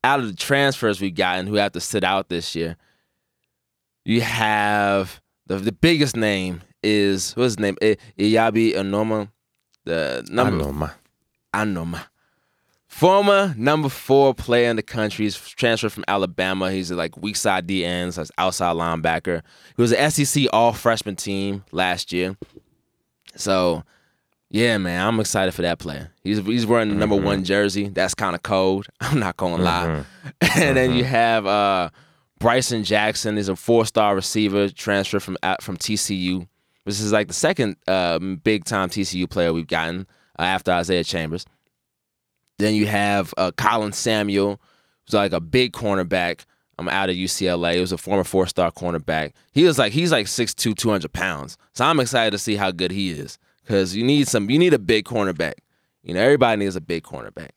[0.03, 2.77] out of the transfers we've gotten who have to sit out this year,
[4.05, 7.77] you have the the biggest name is what's his name?
[7.81, 9.29] I- Eyabi Anoma.
[9.85, 10.91] The number Anoma.
[11.53, 12.05] Anoma.
[12.87, 15.25] Former number four player in the country.
[15.25, 16.71] He's transferred from Alabama.
[16.71, 19.41] He's like weak side D ends, so outside linebacker.
[19.75, 22.37] He was an SEC all freshman team last year.
[23.39, 23.83] So,
[24.49, 26.11] yeah, man, I'm excited for that player.
[26.23, 27.89] He's he's wearing the number one jersey.
[27.89, 28.87] That's kind of cold.
[29.01, 30.03] I'm not gonna lie.
[30.55, 31.89] and then you have uh,
[32.39, 33.37] Bryson Jackson.
[33.37, 36.47] He's a four star receiver transfer from uh, from TCU.
[36.85, 40.07] This is like the second um, big time TCU player we've gotten
[40.39, 41.45] uh, after Isaiah Chambers.
[42.59, 44.61] Then you have uh, Colin Samuel,
[45.05, 46.45] who's like a big cornerback.
[46.77, 47.75] I'm out of UCLA.
[47.75, 49.33] He was a former four star cornerback.
[49.51, 51.57] He was like he's like 6'2", 200 pounds.
[51.73, 54.49] So I'm excited to see how good he is because you need some.
[54.49, 55.53] You need a big cornerback.
[56.03, 57.49] You know, everybody needs a big cornerback.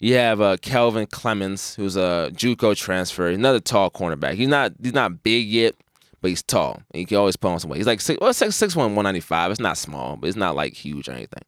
[0.00, 4.34] You have uh, Kelvin Clemens, who's a JUCO transfer, another tall cornerback.
[4.34, 5.74] He's not he's not big yet,
[6.20, 6.82] but he's tall.
[6.92, 7.78] And he can always put on some weight.
[7.78, 9.50] He's like six, well, six, six one, 195.
[9.50, 11.42] It's not small, but it's not like huge or anything.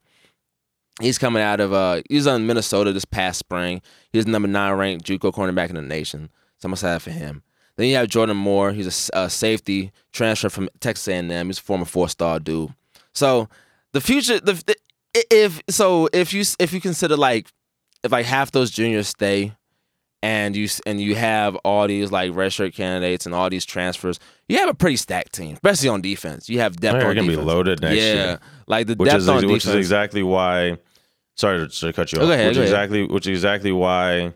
[1.01, 3.81] He's coming out of uh he was on Minnesota this past spring.
[4.13, 6.31] He's number nine ranked JUCO cornerback in the nation.
[6.63, 7.43] So I'm excited for him.
[7.77, 8.71] Then you have Jordan Moore.
[8.73, 11.47] He's a safety transfer from Texas A&M.
[11.49, 12.73] He's a former four star dude.
[13.13, 13.49] So
[13.93, 14.77] the future, the, the
[15.31, 17.49] if so if you if you consider like
[18.05, 19.55] if like half those juniors stay,
[20.23, 24.59] and you and you have all these like redshirt candidates and all these transfers, you
[24.59, 26.49] have a pretty stacked team, especially on defense.
[26.49, 28.41] You have depth They're gonna be loaded next yeah, year.
[28.69, 29.65] like the which depth is on which defense.
[29.67, 30.79] is exactly why.
[31.35, 32.29] Sorry to, to cut you Oh, off.
[32.29, 32.85] go ahead, which is ahead.
[32.85, 34.35] exactly which is exactly why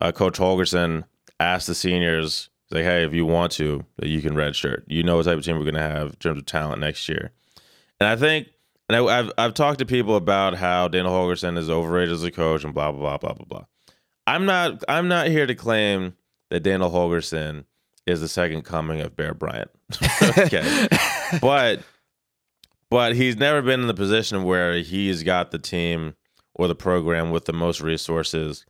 [0.00, 1.04] uh, Coach Holgorsen
[1.40, 4.82] asked the seniors like, "Hey, if you want to, you can redshirt.
[4.86, 7.32] You know what type of team we're gonna have in terms of talent next year."
[8.00, 8.48] And I think,
[8.88, 12.30] and I, I've I've talked to people about how Daniel Holgorsen is overrated as a
[12.30, 13.64] coach and blah blah blah blah blah blah.
[14.26, 16.14] I'm not I'm not here to claim
[16.50, 17.64] that Daniel Holgorsen
[18.06, 19.70] is the second coming of Bear Bryant.
[20.38, 20.88] okay,
[21.40, 21.80] but
[22.90, 26.14] but he's never been in the position where he's got the team
[26.54, 28.64] or the program with the most resources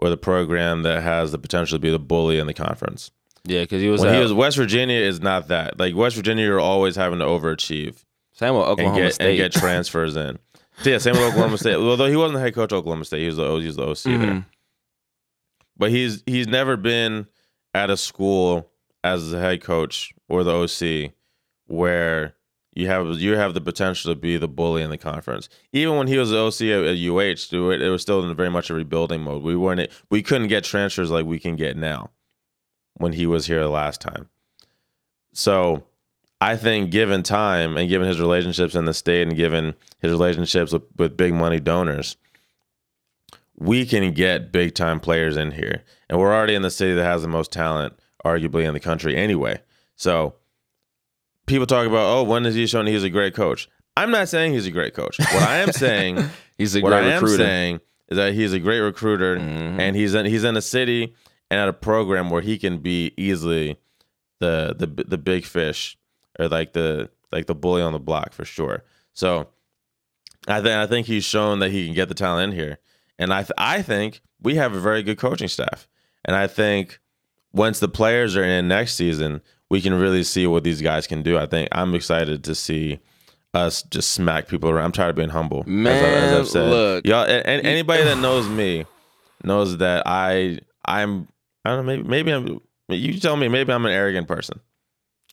[0.00, 3.10] or the program that has the potential to be the bully in the conference.
[3.44, 5.78] yeah, because he was, When he uh, was West Virginia is not that.
[5.78, 9.28] Like West Virginia, you're always having to overachieve same with and Oklahoma get State.
[9.28, 10.38] and get transfers in.
[10.82, 11.74] So, yeah, same with Oklahoma State.
[11.76, 13.86] Although he wasn't the head coach of Oklahoma State, he was the he was the
[13.86, 14.18] OC there.
[14.18, 14.44] Mhm.
[15.76, 17.26] But he's he's never been
[17.74, 18.70] at a school
[19.04, 21.12] as the head coach or the OC
[21.66, 22.34] where
[22.72, 25.48] you have you have the potential to be the bully in the conference.
[25.72, 28.70] Even when he was the OC at, UH, it, it was still in very much
[28.70, 29.42] a rebuilding mode.
[29.42, 32.10] We weren't we couldn't get transfers like we can get now
[32.94, 34.28] when he was here the last time.
[35.32, 35.84] So
[36.40, 40.72] I think given time and given his relationships in the state and given his relationships
[40.72, 42.16] with, with big money donors,
[43.56, 45.82] we can get big time players in here.
[46.08, 49.16] And we're already in the city that has the most talent, arguably, in the country
[49.16, 49.60] anyway.
[49.96, 50.34] So
[51.50, 53.68] people talk about, oh, when has he shown he's a great coach?
[53.96, 55.18] I'm not saying he's a great coach.
[55.18, 57.44] What I am saying, He's a what great I am recruiter.
[57.44, 59.78] saying is that he's a great recruiter Mhm.
[59.78, 61.14] and he's in, he's in a city
[61.50, 63.76] and at a program where he can be easily
[64.38, 65.98] the the the big fish
[66.38, 68.84] or like the like the bully on the block for sure.
[69.12, 69.48] So
[70.48, 72.78] I think I think he's shown that he can get the talent in here,
[73.18, 75.86] and I th- I think we have a very good coaching staff,
[76.24, 76.98] and I think
[77.52, 81.22] once the players are in next season, we can really see what these guys can
[81.22, 81.38] do.
[81.38, 82.98] I think I'm excited to see
[83.54, 84.86] us just smack people around.
[84.86, 87.06] I'm tired of being humble, Man, look.
[87.06, 87.24] y'all.
[87.24, 88.84] And, and anybody that knows me
[89.42, 91.28] knows that I I'm
[91.64, 94.60] I don't know maybe maybe I'm you tell me maybe I'm an arrogant person.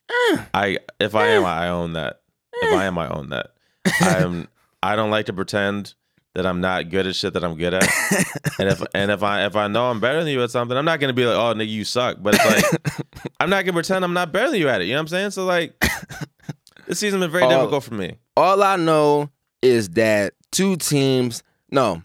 [0.09, 0.45] Eh.
[0.53, 1.17] I if eh.
[1.17, 1.21] eh.
[1.21, 2.21] I am I own that.
[2.53, 3.53] If I am I own that.
[4.01, 4.47] I'm
[4.81, 5.95] I don't like to pretend
[6.37, 7.83] that I'm not good at shit that I'm good at.
[8.59, 10.85] and if and if I if I know I'm better than you at something, I'm
[10.85, 12.17] not gonna be like, oh nigga, you suck.
[12.21, 12.81] But it's like
[13.39, 14.85] I'm not gonna pretend I'm not better than you at it.
[14.85, 15.31] You know what I'm saying?
[15.31, 15.73] So like
[16.87, 17.49] this season's been very Oh.
[17.49, 18.17] difficult for me.
[18.37, 19.29] All I know
[19.61, 22.03] is that two teams, no,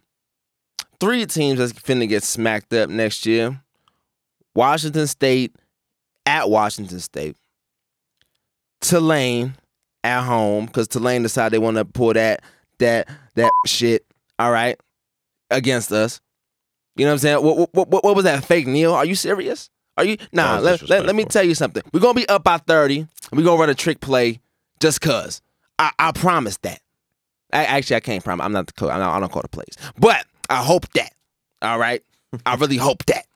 [0.99, 3.61] three teams that's finna get smacked up next year.
[4.55, 5.55] Washington State
[6.27, 7.37] at Washington State.
[8.81, 9.55] Tulane
[10.03, 12.43] at home because Tulane decided they want to pull that
[12.79, 14.05] that that shit.
[14.43, 14.77] All right,
[15.51, 16.21] against us.
[16.97, 17.45] You know what I'm saying?
[17.45, 18.93] What what what, what was that fake Neil?
[18.93, 19.71] Are you serious?
[19.97, 20.59] Are you nah?
[20.59, 21.81] Let, let, let me tell you something.
[21.93, 22.99] We're gonna be up by thirty.
[22.99, 24.41] and We're gonna run a trick play
[24.81, 25.43] just cause.
[25.79, 26.81] I, I promise that.
[27.53, 28.45] I, actually, I can't promise.
[28.45, 28.91] I'm not the coach.
[28.91, 31.13] I'm not, I don't call the plays, but I hope that.
[31.63, 32.03] All right.
[32.47, 33.27] I really hope that.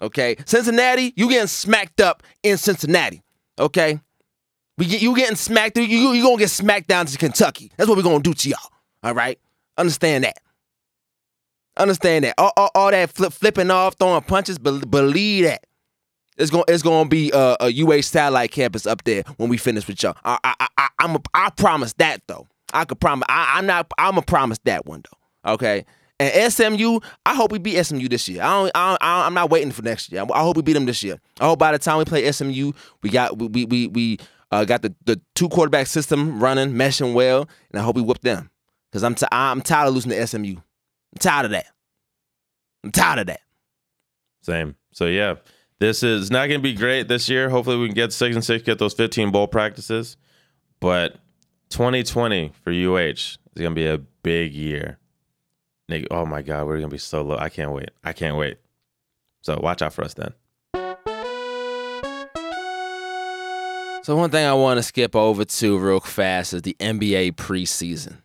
[0.00, 3.22] Okay, Cincinnati, you getting smacked up in Cincinnati.
[3.60, 4.00] Okay,
[4.76, 5.76] we get you getting smacked.
[5.76, 7.70] You you, you gonna get smacked down to Kentucky.
[7.76, 8.58] That's what we're gonna do to y'all.
[9.04, 9.38] All right,
[9.76, 10.38] understand that.
[11.76, 12.34] Understand that.
[12.38, 14.58] All, all, all that flip, flipping off, throwing punches.
[14.58, 15.64] Be, believe that.
[16.38, 19.86] It's gonna it's gonna be a, a UH satellite campus up there when we finish
[19.86, 20.16] with y'all.
[20.24, 22.48] I I I I'm a, I promise that though.
[22.72, 23.26] I could promise.
[23.28, 23.90] I, I'm not.
[23.98, 25.02] I'm a promise that one
[25.44, 25.52] though.
[25.52, 25.84] Okay.
[26.18, 28.42] And SMU, I hope we beat SMU this year.
[28.42, 30.24] I don't, I am not waiting for next year.
[30.32, 31.18] I hope we beat them this year.
[31.40, 34.18] I hope by the time we play SMU, we got we we we,
[34.52, 38.20] uh, got the, the two quarterback system running, meshing well, and I hope we whoop
[38.20, 38.50] them.
[38.92, 40.56] Cause I'm t- I'm tired of losing to SMU.
[40.56, 41.66] I'm tired of that.
[42.84, 43.40] I'm tired of that.
[44.42, 44.76] Same.
[44.92, 45.36] So yeah,
[45.78, 47.48] this is not going to be great this year.
[47.48, 50.16] Hopefully, we can get six and six, get those 15 bowl practices.
[50.78, 51.16] But
[51.70, 54.98] 2020 for UH is going to be a big year.
[55.90, 57.36] Nigga, oh my God, we're going to be so low.
[57.36, 57.90] I can't wait.
[58.04, 58.58] I can't wait.
[59.40, 60.34] So watch out for us then.
[64.04, 68.21] So one thing I want to skip over to real fast is the NBA preseason.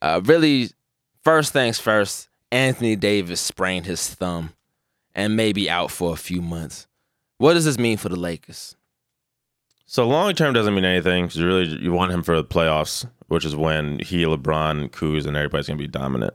[0.00, 0.70] Uh, really,
[1.24, 2.28] first things first.
[2.52, 4.52] Anthony Davis sprained his thumb
[5.14, 6.86] and may be out for a few months.
[7.38, 8.76] What does this mean for the Lakers?
[9.86, 13.08] So long term doesn't mean anything because you really you want him for the playoffs,
[13.28, 16.34] which is when he, LeBron, Kuz, and everybody's gonna be dominant.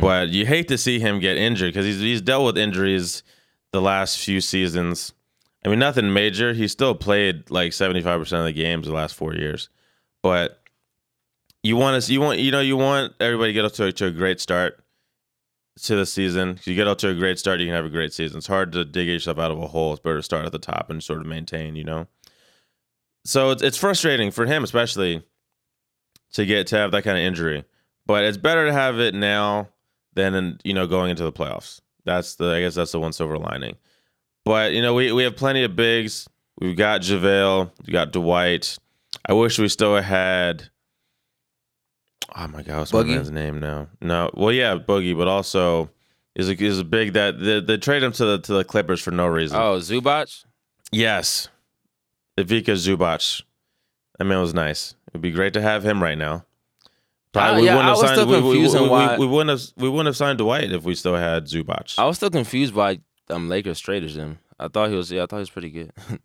[0.00, 3.22] But you hate to see him get injured because he's he's dealt with injuries
[3.72, 5.12] the last few seasons.
[5.64, 6.54] I mean, nothing major.
[6.54, 9.68] He still played like seventy five percent of the games the last four years.
[10.22, 10.60] But
[11.64, 14.06] you want to you want you know you want everybody to get up to, to
[14.06, 14.80] a great start
[15.82, 16.50] to the season.
[16.50, 18.38] If you get up to a great start, you can have a great season.
[18.38, 19.92] It's hard to dig yourself out of a hole.
[19.92, 21.74] It's better to start at the top and sort of maintain.
[21.74, 22.06] You know
[23.24, 25.22] so it's it's frustrating for him especially
[26.32, 27.64] to get to have that kind of injury
[28.06, 29.68] but it's better to have it now
[30.14, 33.12] than in, you know going into the playoffs that's the i guess that's the one
[33.12, 33.76] silver lining
[34.44, 36.28] but you know we, we have plenty of bigs
[36.60, 38.78] we've got javale we got dwight
[39.26, 40.68] i wish we still had
[42.36, 45.90] oh my god what's my man's name now no well yeah boogie but also
[46.34, 49.00] is a, is a big that they, they trade him to the to the clippers
[49.00, 50.44] for no reason Oh, Zubac?
[50.90, 51.48] Yes.
[52.36, 53.42] Ivica Zubac.
[54.18, 54.96] That man was nice.
[55.10, 56.44] It'd be great to have him right now.
[57.36, 59.72] Uh, yeah, I was still we, we- confused we, on we- why- we wouldn't have
[59.76, 61.94] we wouldn't have signed Dwight if we still had Zubac.
[61.98, 62.98] I was still confused by
[63.30, 64.38] um Lakers traded him.
[64.58, 65.92] I thought he was yeah, I thought he was pretty good.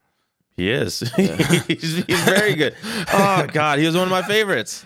[0.60, 1.00] He is.
[1.16, 2.76] he's, he's very good.
[3.14, 4.84] Oh God, he was one of my favorites.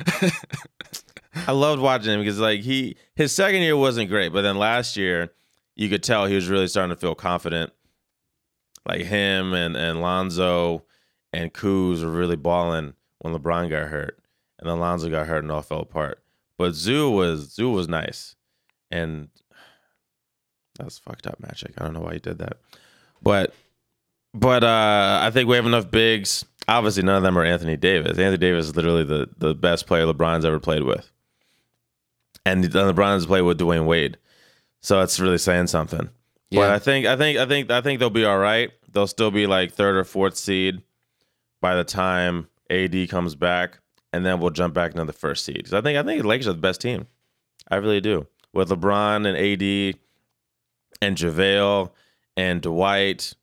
[1.47, 4.97] I loved watching him because like he his second year wasn't great, but then last
[4.97, 5.34] year
[5.76, 7.74] you could tell he was really starting to feel confident.
[8.88, 10.84] Like him and and Lonzo
[11.34, 14.19] and Kuz were really balling when LeBron got hurt,
[14.59, 16.19] and then Lonzo got hurt and all fell apart.
[16.55, 18.36] But Zoo was Zoo was nice,
[18.91, 19.30] and
[20.78, 21.74] that's fucked up magic.
[21.80, 22.57] I don't know why he did that,
[23.24, 23.55] but
[24.34, 26.45] but uh, I think we have enough bigs.
[26.67, 28.17] Obviously, none of them are Anthony Davis.
[28.17, 31.09] Anthony Davis is literally the, the best player LeBron's ever played with.
[32.45, 34.17] And then LeBron has played with Dwyane Wade.
[34.81, 36.09] So that's really saying something.
[36.51, 38.71] But I think I think I think I think they'll be all right.
[38.91, 40.81] They'll still be like third or fourth seed
[41.61, 43.79] by the time AD comes back,
[44.11, 45.63] and then we'll jump back into the first seed.
[45.65, 47.07] 'Cause I think I think the Lakers are the best team.
[47.71, 48.27] I really do.
[48.53, 49.99] With LeBron and AD
[51.01, 51.89] and JaVale
[52.38, 53.34] and Dwight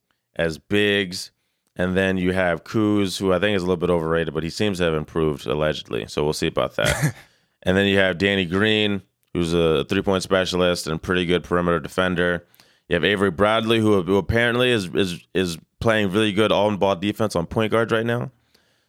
[0.41, 1.31] as bigs.
[1.77, 4.51] And then you have Kuz, who I think is a little bit overrated, but he
[4.51, 6.07] seems to have improved allegedly.
[6.09, 7.15] So we'll see about that.
[7.63, 11.79] and then you have Danny Green, who's a three point specialist and pretty good perimeter
[11.81, 12.45] defender.
[12.89, 16.77] You have Avery Bradley, who, who apparently is is is playing really good all in
[16.77, 18.31] ball defense on point guard right now.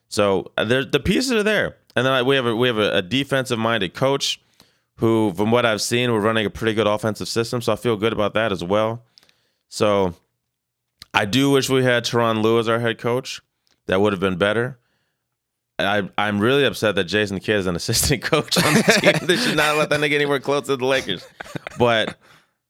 [0.10, 1.78] So uh, there, the pieces are there.
[1.96, 4.42] And then I- we have a, we have a, a defensive minded coach
[4.98, 7.62] who, from what I've seen, we're running a pretty good offensive system.
[7.62, 9.04] So I feel good about that as well.
[9.70, 10.16] So
[11.14, 13.42] I do wish we had Teron Lewis, our head coach.
[13.88, 14.78] That would have been better.
[15.80, 18.84] I, I'm really upset that Jason Kidd is an assistant coach on the
[19.20, 19.28] team.
[19.28, 21.26] they should not let that nigga anywhere close to the Lakers.
[21.80, 22.10] But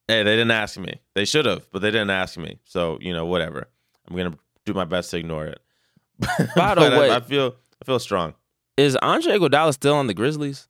[0.08, 1.02] hey, they didn't ask me.
[1.14, 2.60] They should have, but they didn't ask me.
[2.64, 3.68] So you know, whatever.
[4.10, 5.60] I'm gonna do my best to ignore it.
[6.56, 8.34] By the But I- way- I, feel I feel strong
[8.78, 10.68] Is Andre Iguodala still on the Grizzlies?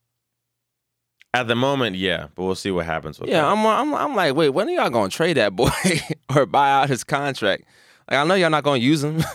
[1.33, 1.95] at the moment.
[1.95, 3.47] Yeah, but we'll see what happens with Yeah, that.
[3.51, 5.69] I'm, I'm I'm like, wait, when are y'all gonna trade that boy
[6.35, 7.63] or buy out his contract?
[8.09, 9.21] Like, I know y'all not gonna use him.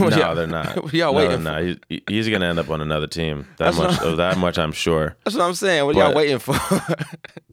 [0.00, 0.74] No, y'all- they're not.
[0.92, 1.62] y'all no, waiting not.
[1.62, 3.46] He- he's going to end up on another team.
[3.58, 4.16] That That's much.
[4.16, 5.16] That much, I'm sure.
[5.24, 5.84] That's what I'm saying.
[5.86, 6.56] What y'all waiting for?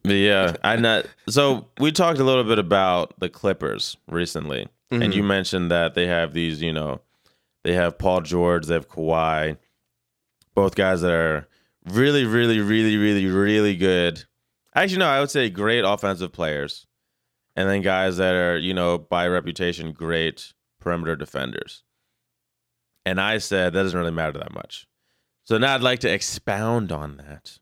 [0.03, 1.05] Yeah, I not.
[1.30, 5.13] So we talked a little bit about the Clippers recently, and Mhm.
[5.13, 6.59] you mentioned that they have these.
[6.59, 7.01] You know,
[7.63, 9.57] they have Paul George, they have Kawhi,
[10.55, 11.47] both guys that are
[11.91, 14.24] really, really, really, really, really good.
[14.76, 16.88] Actually, no, I would say great offensive players,
[17.55, 21.83] and then guys that are you know by reputation great perimeter defenders.
[23.05, 24.87] And I said that doesn't really matter that much.
[25.45, 27.59] So now I'd like to expound on that.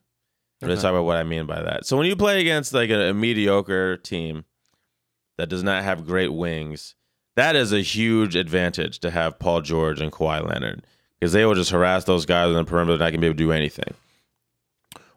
[0.60, 0.82] Let's Okay.
[0.82, 1.84] talk about what I mean by that.
[1.86, 4.44] So when you play against like a, a mediocre team
[5.36, 6.94] that does not have great wings,
[7.34, 10.86] that is a huge advantage to have Paul George and Kawhi Leonard
[11.18, 12.96] because they will just harass those guys on the perimeter.
[12.96, 13.94] They're not to be able to do anything.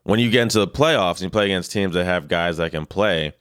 [0.03, 2.71] When you get into the playoffs and you play against teams that have guys that
[2.71, 3.33] can play,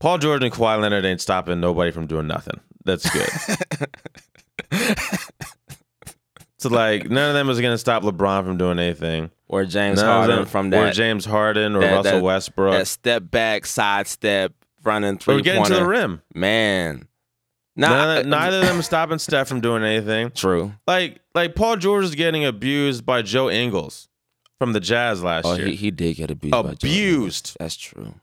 [0.00, 2.60] Paul George and Kawhi Leonard ain't stopping nobody from doing nothing.
[2.84, 3.28] That's good.
[6.58, 9.30] so like none of them is going to stop LeBron from doing anything.
[9.48, 12.72] or James None Harden them- from or James Harden or that- Russell that- Westbrook.
[12.72, 14.52] that step back, side step,
[14.84, 16.22] running or three getting to the rim.
[16.34, 17.08] Man,
[17.74, 20.30] nah, None of- neither of them is stopping Steph from doing anything.
[20.30, 20.72] True.
[20.86, 24.08] Like like Paul George is getting abused by Joe Ingles
[24.58, 25.66] from the Jazz last Oh, year.
[25.68, 26.54] he, he did get abused.
[26.54, 27.56] abused.
[27.58, 28.14] That's true.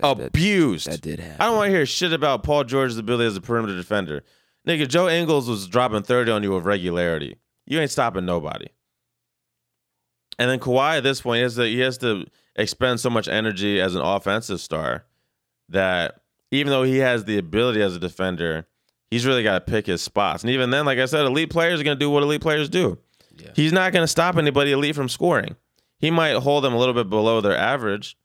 [0.00, 0.90] That, that, abused.
[0.90, 1.40] that did happen.
[1.40, 4.22] I don't want to hear shit about Paul George's ability as a perimeter defender.
[4.66, 7.36] Nigga, Joe Ingles was dropping 30 on you with regularity.
[7.66, 8.66] You ain't stopping nobody.
[10.38, 12.26] And then Kawhi at this point he has to, he has to
[12.56, 15.06] expend so much energy as an offensive star
[15.68, 16.20] that
[16.50, 18.66] even though he has the ability as a defender,
[19.10, 20.42] he's really got to pick his spots.
[20.42, 22.68] And even then, like I said, elite players are going to do what elite players
[22.68, 22.98] do.
[23.36, 23.50] Yeah.
[23.54, 25.56] He's not going to stop anybody elite from scoring.
[25.98, 28.16] He might hold them a little bit below their average,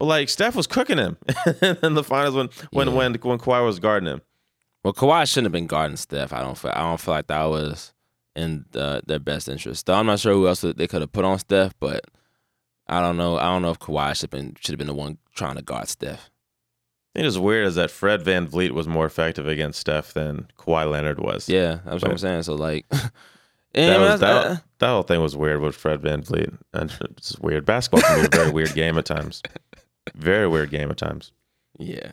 [0.00, 1.16] like Steph was cooking him
[1.82, 2.94] in the finals when when Yeah.
[2.94, 4.22] when when Kawhi was guarding him.
[4.84, 6.32] Well, Kawhi shouldn't have been guarding Steph.
[6.32, 6.72] I don't feel.
[6.74, 7.92] I don't feel like that was
[8.36, 9.86] in uh, their best interest.
[9.86, 12.04] Though I'm not sure who else they could have put on Steph, but
[12.86, 13.36] I don't know.
[13.38, 15.62] I don't know if Kawhi should have been should have been the one trying to
[15.62, 16.30] guard Steph.
[17.14, 20.88] I think it's weird is that Fred VanVleet was more effective against Steph than Kawhi
[20.90, 21.48] Leonard was.
[21.48, 22.42] Yeah, that's what I'm saying.
[22.42, 26.56] So like, That, and was, that, that whole thing was weird with Fred VanVleet.
[26.74, 27.64] And It's weird.
[27.66, 29.42] Basketball can be a very weird game at times.
[30.14, 31.32] Very weird game at times.
[31.78, 32.12] yeah.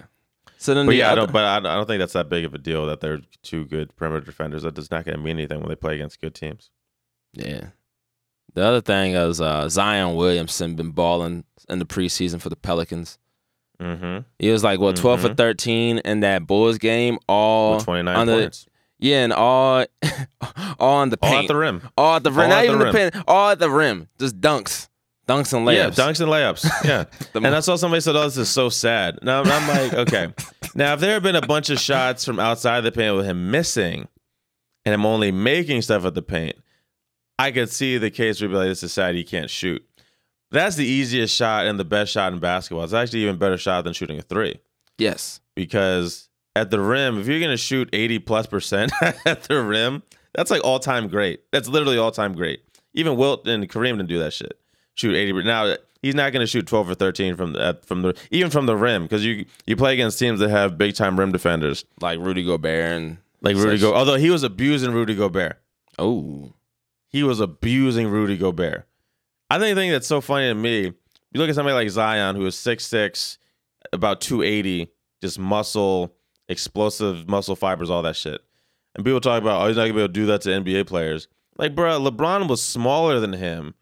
[0.57, 2.29] So then But the yeah, I don't, but I don't- I don't think that's that
[2.29, 4.63] big of a deal that they're two good perimeter defenders.
[4.63, 6.69] That does not going to mean anything when they play against good teams.
[7.33, 7.67] Yeah.
[8.53, 13.19] The other thing is uh, Zion Williamson been balling in the preseason for the Pelicans.
[13.81, 14.19] Mm-hmm.
[14.39, 15.37] He was like what 12 for Mhm.
[15.37, 18.65] 13 in that Bulls game, all With 29 under- points.
[18.99, 19.85] yeah, and all
[20.79, 21.33] all on the paint.
[21.33, 21.89] All at the rim.
[21.97, 24.39] all at the rim, all not even the the paint, all at the rim, just
[24.39, 24.87] dunks,
[25.27, 25.75] dunks and layups.
[25.75, 26.85] Yeah, dunks and layups.
[26.85, 27.05] Yeah.
[27.33, 30.33] And I saw somebody said, "Oh, this is so sad." Now I'm like, okay.
[30.75, 33.51] now if there had been a bunch of shots from outside the paint with him
[33.51, 34.07] missing,
[34.85, 36.55] and him only making stuff at the paint,
[37.39, 39.15] I could see the case where you'd be like, "This is sad.
[39.15, 39.83] He can't shoot."
[40.51, 42.83] That's the easiest shot and the best shot in basketball.
[42.83, 44.59] It's actually even better shot than shooting a three
[44.99, 48.91] yes, because at the rim, if you're gonna shoot 80 plus percent
[49.25, 50.03] at the rim,
[50.35, 51.41] that's like all time great.
[51.51, 52.61] That's literally all time great.
[52.93, 54.59] Even Wilt and Kareem didn't do that shit.
[54.95, 55.33] Shoot 80.
[55.33, 58.65] per- Now he's not gonna shoot 12 or 13 from the from the even from
[58.65, 62.19] the rim because you you play against teams that have big time rim defenders like
[62.19, 63.95] Rudy Gobert and like Rudy Such- Go.
[63.95, 65.59] Although he was abusing Rudy Gobert,
[65.97, 66.53] oh,
[67.09, 68.85] he was abusing Rudy Gobert.
[69.49, 70.93] I think the thing that's so funny to me, you
[71.35, 73.37] look at somebody like Zion who is 6'6",
[73.91, 74.89] about 280,
[75.21, 76.13] just muscle,
[76.49, 78.41] explosive muscle fibers, all that shit.
[78.95, 80.85] And people talk about, oh, he's not gonna be able to do that to NBA
[80.87, 81.27] players.
[81.57, 83.73] Like, bro, LeBron was smaller than him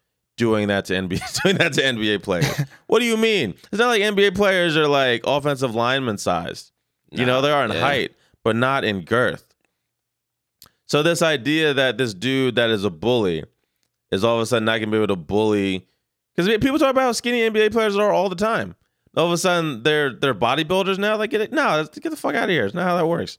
[0.42, 2.60] doing that to NBA doing that to NBA players.
[2.88, 3.54] what do you mean?
[3.70, 6.72] It's not like NBA players are like offensive lineman sized.
[7.12, 7.80] You know, they are in yeah.
[7.80, 8.12] height,
[8.42, 9.54] but not in girth.
[10.86, 13.44] So this idea that this dude that is a bully
[14.10, 15.86] is all of a sudden not gonna be able to bully
[16.34, 18.74] because people talk about how skinny NBA players are all the time.
[19.16, 21.16] All of a sudden they're they're bodybuilders now.
[21.16, 21.52] Like get it?
[21.52, 22.64] No, get the fuck out of here.
[22.64, 23.38] It's not how that works.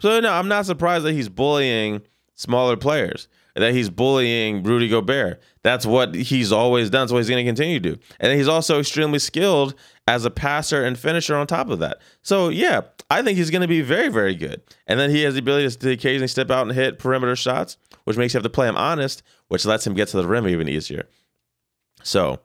[0.00, 2.02] So no, I'm not surprised that he's bullying
[2.34, 3.28] smaller players.
[3.54, 5.40] That he's bullying Rudy Gobert.
[5.62, 7.06] That's what he's always done.
[7.06, 8.00] So he's going to continue to do.
[8.18, 9.74] And he's also extremely skilled
[10.08, 11.98] as a passer and finisher on top of that.
[12.22, 12.80] So yeah,
[13.10, 14.60] I think he's going to be very, very good.
[14.88, 18.16] And then he has the ability to occasionally step out and hit perimeter shots, which
[18.16, 20.68] makes you have to play him honest, which lets him get to the rim even
[20.68, 21.08] easier.
[22.02, 22.40] So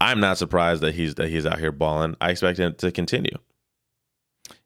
[0.00, 2.16] I'm not surprised that he's that he's out here balling.
[2.20, 3.36] I expect him to continue.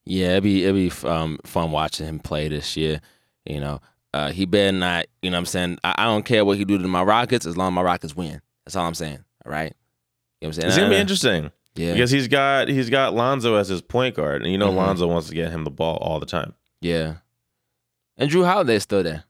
[0.05, 3.01] Yeah, it'd be it'd be um, fun watching him play this year.
[3.45, 3.81] You know,
[4.15, 5.07] uh, he better not.
[5.23, 7.47] You know, what I'm saying I, I don't care what he do to my Rockets
[7.47, 8.41] as long as my Rockets win.
[8.65, 9.19] That's all I'm saying.
[9.47, 9.75] All right.
[10.41, 10.67] You know what I'm saying?
[10.69, 14.15] It's gonna be Uh, interesting Yeah, because he's got he's got Lonzo as his point
[14.17, 14.77] guard, and you know Mhm.
[14.77, 16.55] Lonzo wants to get him the ball all the time.
[16.81, 17.15] yeah.
[18.17, 19.25] And Jrue Holiday's still there.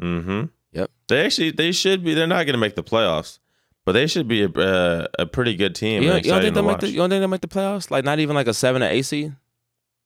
[0.00, 0.46] Mm-hmm.
[0.72, 0.90] Yep.
[1.08, 2.14] They actually they should be.
[2.14, 3.38] They're not going to make the playoffs,
[3.84, 6.02] but they should be a, uh, a pretty good team.
[6.02, 7.92] You, don't- you don't think they make the you don't think they make the playoffs?
[7.92, 9.36] Like not even like a seven or eight seed?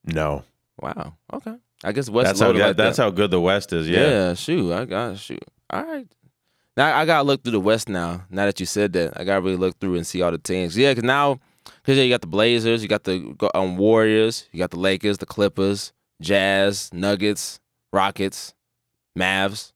[0.05, 0.45] No,
[0.81, 1.15] Wow.
[1.33, 1.55] Okay.
[1.85, 3.03] I guess West that's how that, like that's that.
[3.05, 3.89] how good the West is.
[3.89, 4.09] Yeah.
[4.09, 4.73] Yeah, shoot.
[4.73, 5.45] I got shoot.
[5.71, 6.07] All right.
[6.77, 8.25] Now I gotta look through the West now.
[8.31, 10.77] Now that you said that, I gotta really look through and see all the teams.
[10.77, 14.59] Yeah, because now, because yeah, you got the Blazers, you got the um, Warriors, you
[14.59, 17.61] got the Lakers, the Clippers, Jazz, Nuggets,
[17.93, 18.55] Rockets,
[19.19, 19.73] Mavs.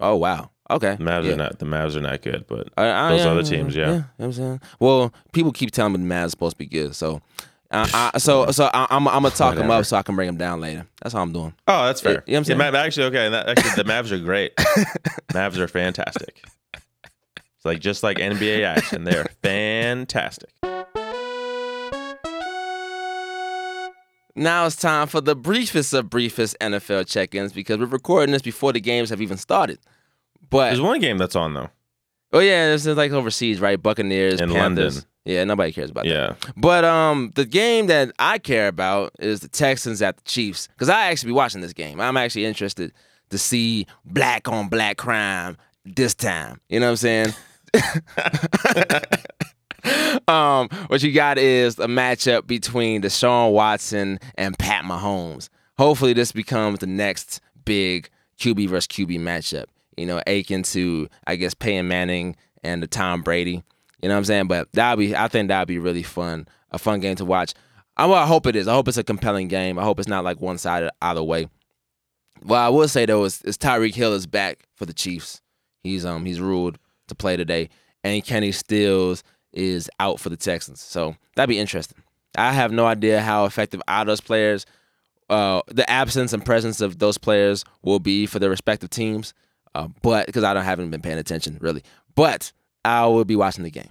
[0.00, 0.50] Oh wow.
[0.70, 0.96] Okay.
[0.96, 1.32] Mavs yeah.
[1.32, 3.86] are not the Mavs are not good, but I, I, Those yeah, other teams, yeah.
[3.86, 4.60] you know what I'm saying.
[4.78, 7.22] Well, people keep telling me the Mavs supposed to be good, so.
[7.70, 9.80] Uh, I, so so I, I'm I'm gonna talk them Whatever.
[9.80, 10.86] up so I can bring them down later.
[11.02, 11.52] That's all I'm doing.
[11.66, 12.12] oh, that's fair.
[12.12, 12.60] You know what I'm saying?
[12.74, 13.28] Yeah, actually, okay.
[13.28, 14.56] That, actually, the Mavs are great.
[15.32, 16.42] Mavs are fantastic.
[16.74, 19.04] It's like just like NBA action.
[19.04, 20.48] They're fantastic.
[24.34, 28.72] Now it's time for the briefest of briefest NFL check-ins because we're recording this before
[28.72, 29.78] the games have even started.
[30.48, 31.70] But There's one game that's on though.
[32.32, 33.80] Oh yeah, this is like overseas, right?
[33.80, 34.96] Buccaneers, In Panthers.
[34.96, 35.10] London.
[35.24, 36.10] Yeah, nobody cares about that.
[36.10, 36.34] Yeah.
[36.56, 40.88] But um, the game that I care about is the Texans at the Chiefs because
[40.88, 42.00] I actually be watching this game.
[42.00, 42.94] I'm actually interested
[43.28, 46.62] to see black on black crime this time.
[46.70, 47.34] You know what I'm saying?
[50.28, 55.50] um, what you got is a matchup between Deshaun Watson and Pat Mahomes.
[55.76, 58.08] Hopefully, this becomes the next big
[58.40, 59.66] QB versus QB matchup.
[59.98, 63.62] You know, akin to I guess Peyton Manning and the Tom Brady.
[64.02, 64.46] You know what I'm saying?
[64.48, 67.54] But that'll be I think that'll be really fun, a fun game to watch.
[67.96, 68.68] I, well, I hope it is.
[68.68, 69.78] I hope it's a compelling game.
[69.78, 71.48] I hope it's not like one sided either way.
[72.44, 75.40] Well, I will say though is, is Tyreek Hill is back for the Chiefs.
[75.82, 76.78] He's um he's ruled
[77.08, 77.68] to play today,
[78.04, 80.80] and Kenny Stills is out for the Texans.
[80.80, 82.02] So that'd be interesting.
[82.36, 84.66] I have no idea how effective are those players,
[85.30, 89.34] uh, the absence and presence of those players will be for their respective teams.
[89.74, 91.82] Uh, but because I don't haven't been paying attention really,
[92.14, 92.52] but
[92.84, 93.90] I will be watching the game,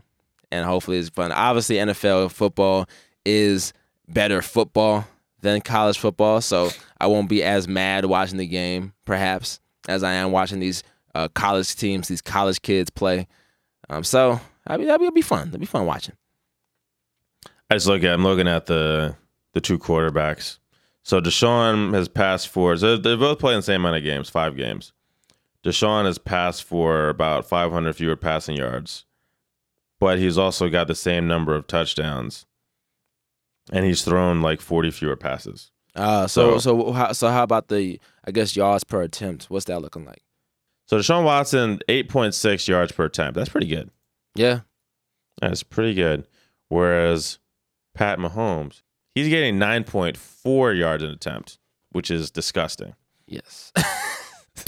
[0.52, 1.32] and hopefully it's fun.
[1.32, 2.88] Obviously, NFL football
[3.26, 3.74] is
[4.08, 5.06] better football
[5.42, 6.70] than college football, so
[7.00, 10.84] I won't be as mad watching the game perhaps as I am watching these
[11.16, 13.28] uh, college teams, these college kids play.
[13.90, 15.48] Um, so I mean, that'll be fun.
[15.48, 16.16] It'll be fun watching.
[17.70, 19.16] I just look at I'm looking at the
[19.54, 20.60] the two quarterbacks.
[21.04, 24.58] So Deshaun has passed for so they're both playing the same amount of games, five
[24.58, 24.92] games.
[25.68, 29.06] Deshaun has passed for about 500 fewer passing yards,
[30.00, 32.46] but he's also got the same number of touchdowns,
[33.72, 35.72] and he's thrown like 40 fewer passes.
[35.94, 39.46] Uh, so So- so how, so how about the I guess yards per attempt?
[39.50, 40.24] What's that looking like?
[40.86, 43.36] So Deshaun Watson 8.6 yards per attempt.
[43.36, 43.90] That's pretty good.
[44.36, 44.62] Yeah,
[45.42, 46.26] That's pretty good.
[46.70, 47.40] Whereas
[47.94, 48.84] Pat Mahomes,
[49.16, 51.58] he's getting 9.4 yards an attempt,
[51.92, 52.94] which is disgusting.
[53.28, 53.74] yes.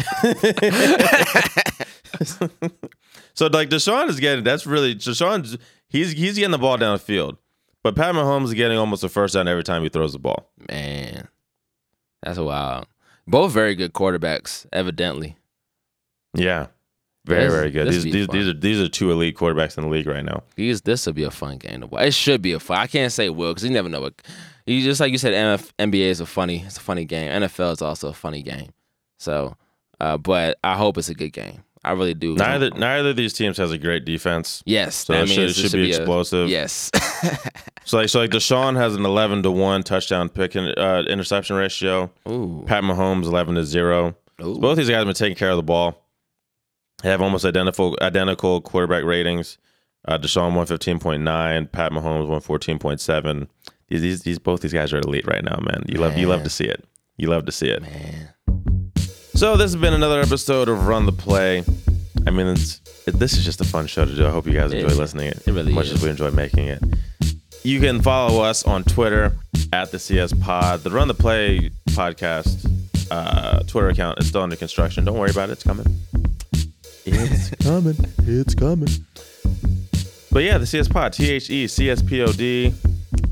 [3.35, 6.99] So like Deshaun is getting that's really Deshaun he's he's getting the ball down the
[6.99, 7.37] field.
[7.83, 10.51] But Pat Mahomes is getting almost a first down every time he throws the ball.
[10.69, 11.29] Man,
[12.21, 12.85] that's wild.
[13.25, 15.37] Both very good quarterbacks, evidently.
[16.33, 16.67] Yeah.
[17.25, 17.87] Very, This- very good.
[17.87, 18.35] These these, fun.
[18.35, 20.43] these are these are two elite quarterbacks in the league right now.
[20.55, 22.03] These this will be a fun game to watch.
[22.07, 22.79] It should be a fun.
[22.79, 24.15] I can't say it will because you never know what.
[24.65, 26.63] You just like you said, MF, NBA is a funny.
[26.65, 27.31] It's a funny game.
[27.31, 28.71] NFL is also a funny game.
[29.17, 29.55] So,
[29.99, 31.63] uh, but I hope it's a good game.
[31.83, 32.35] I really do.
[32.35, 34.61] Neither neither of these teams has a great defense.
[34.65, 36.49] Yes, So that it should, means it it should be a- explosive.
[36.49, 36.91] yes.
[37.85, 41.55] So like so like Deshaun has an eleven to one touchdown pick and uh, interception
[41.55, 42.11] ratio.
[42.27, 42.63] Ooh.
[42.67, 44.15] Pat Mahomes eleven to zero.
[44.43, 44.59] Ooh.
[44.59, 46.05] Both these guys have been taking care of the ball.
[47.01, 49.57] They have almost identical identical quarterback ratings.
[50.07, 53.49] Uh, Deshaun one fifteen point nine, Pat Mahomes one fourteen point seven.
[53.87, 55.83] These, these these both these guys are elite right now, man.
[55.87, 56.83] You love you love to see it.
[57.17, 57.81] You love to see it.
[57.81, 58.29] Man.
[59.35, 61.63] So this has been another episode of Run the Play.
[62.27, 64.25] I mean, it's it, this is just a fun show to do.
[64.25, 65.93] I hope you guys enjoy It- listening it, it really as much is.
[65.93, 66.83] as we enjoy making it.
[67.63, 69.33] You can follow us on Twitter
[69.71, 70.81] at the CS Pod.
[70.81, 72.69] The Run the Play podcast
[73.11, 75.05] uh, Twitter account is still under construction.
[75.05, 75.53] Don't worry about it.
[75.53, 75.85] It's coming.
[77.05, 77.95] It's coming.
[78.23, 78.89] It's coming.
[80.31, 82.73] But yeah, the CS Pod, T H E C S P O D.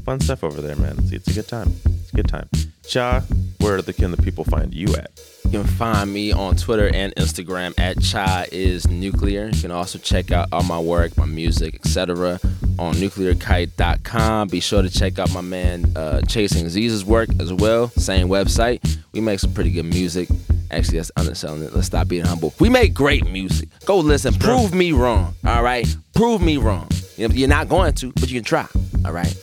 [0.05, 0.95] Fun stuff over there, man.
[0.99, 1.73] It's, it's a good time.
[2.17, 2.49] Good time.
[2.87, 3.21] Cha,
[3.59, 5.11] where the, can the people find you at?
[5.45, 9.49] You can find me on Twitter and Instagram at Cha is Nuclear.
[9.53, 12.39] You can also check out all my work, my music, etc.
[12.79, 14.47] on nuclearkite.com.
[14.47, 17.89] Be sure to check out my man uh, Chasing Aziz's work as well.
[17.89, 18.97] Same website.
[19.11, 20.27] We make some pretty good music.
[20.71, 21.75] Actually, that's underselling it.
[21.75, 22.51] Let's stop being humble.
[22.59, 23.69] We make great music.
[23.85, 24.33] Go listen.
[24.33, 25.35] Prove me wrong.
[25.45, 25.85] All right.
[26.15, 26.89] Prove me wrong.
[27.15, 28.67] You're not going to, but you can try.
[29.05, 29.37] All right.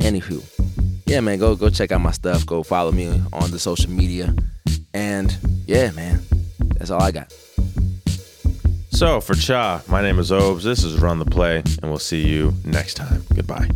[0.00, 0.42] Anywho,
[1.08, 2.44] yeah, man, go go check out my stuff.
[2.44, 4.34] Go follow me on the social media.
[4.92, 5.36] And
[5.66, 6.20] yeah, man,
[6.76, 7.32] That's all I got.
[8.90, 10.64] So for Cha, my name is Obes.
[10.64, 13.22] This is Run the Play, and we'll see you next time.
[13.34, 13.68] Goodbye.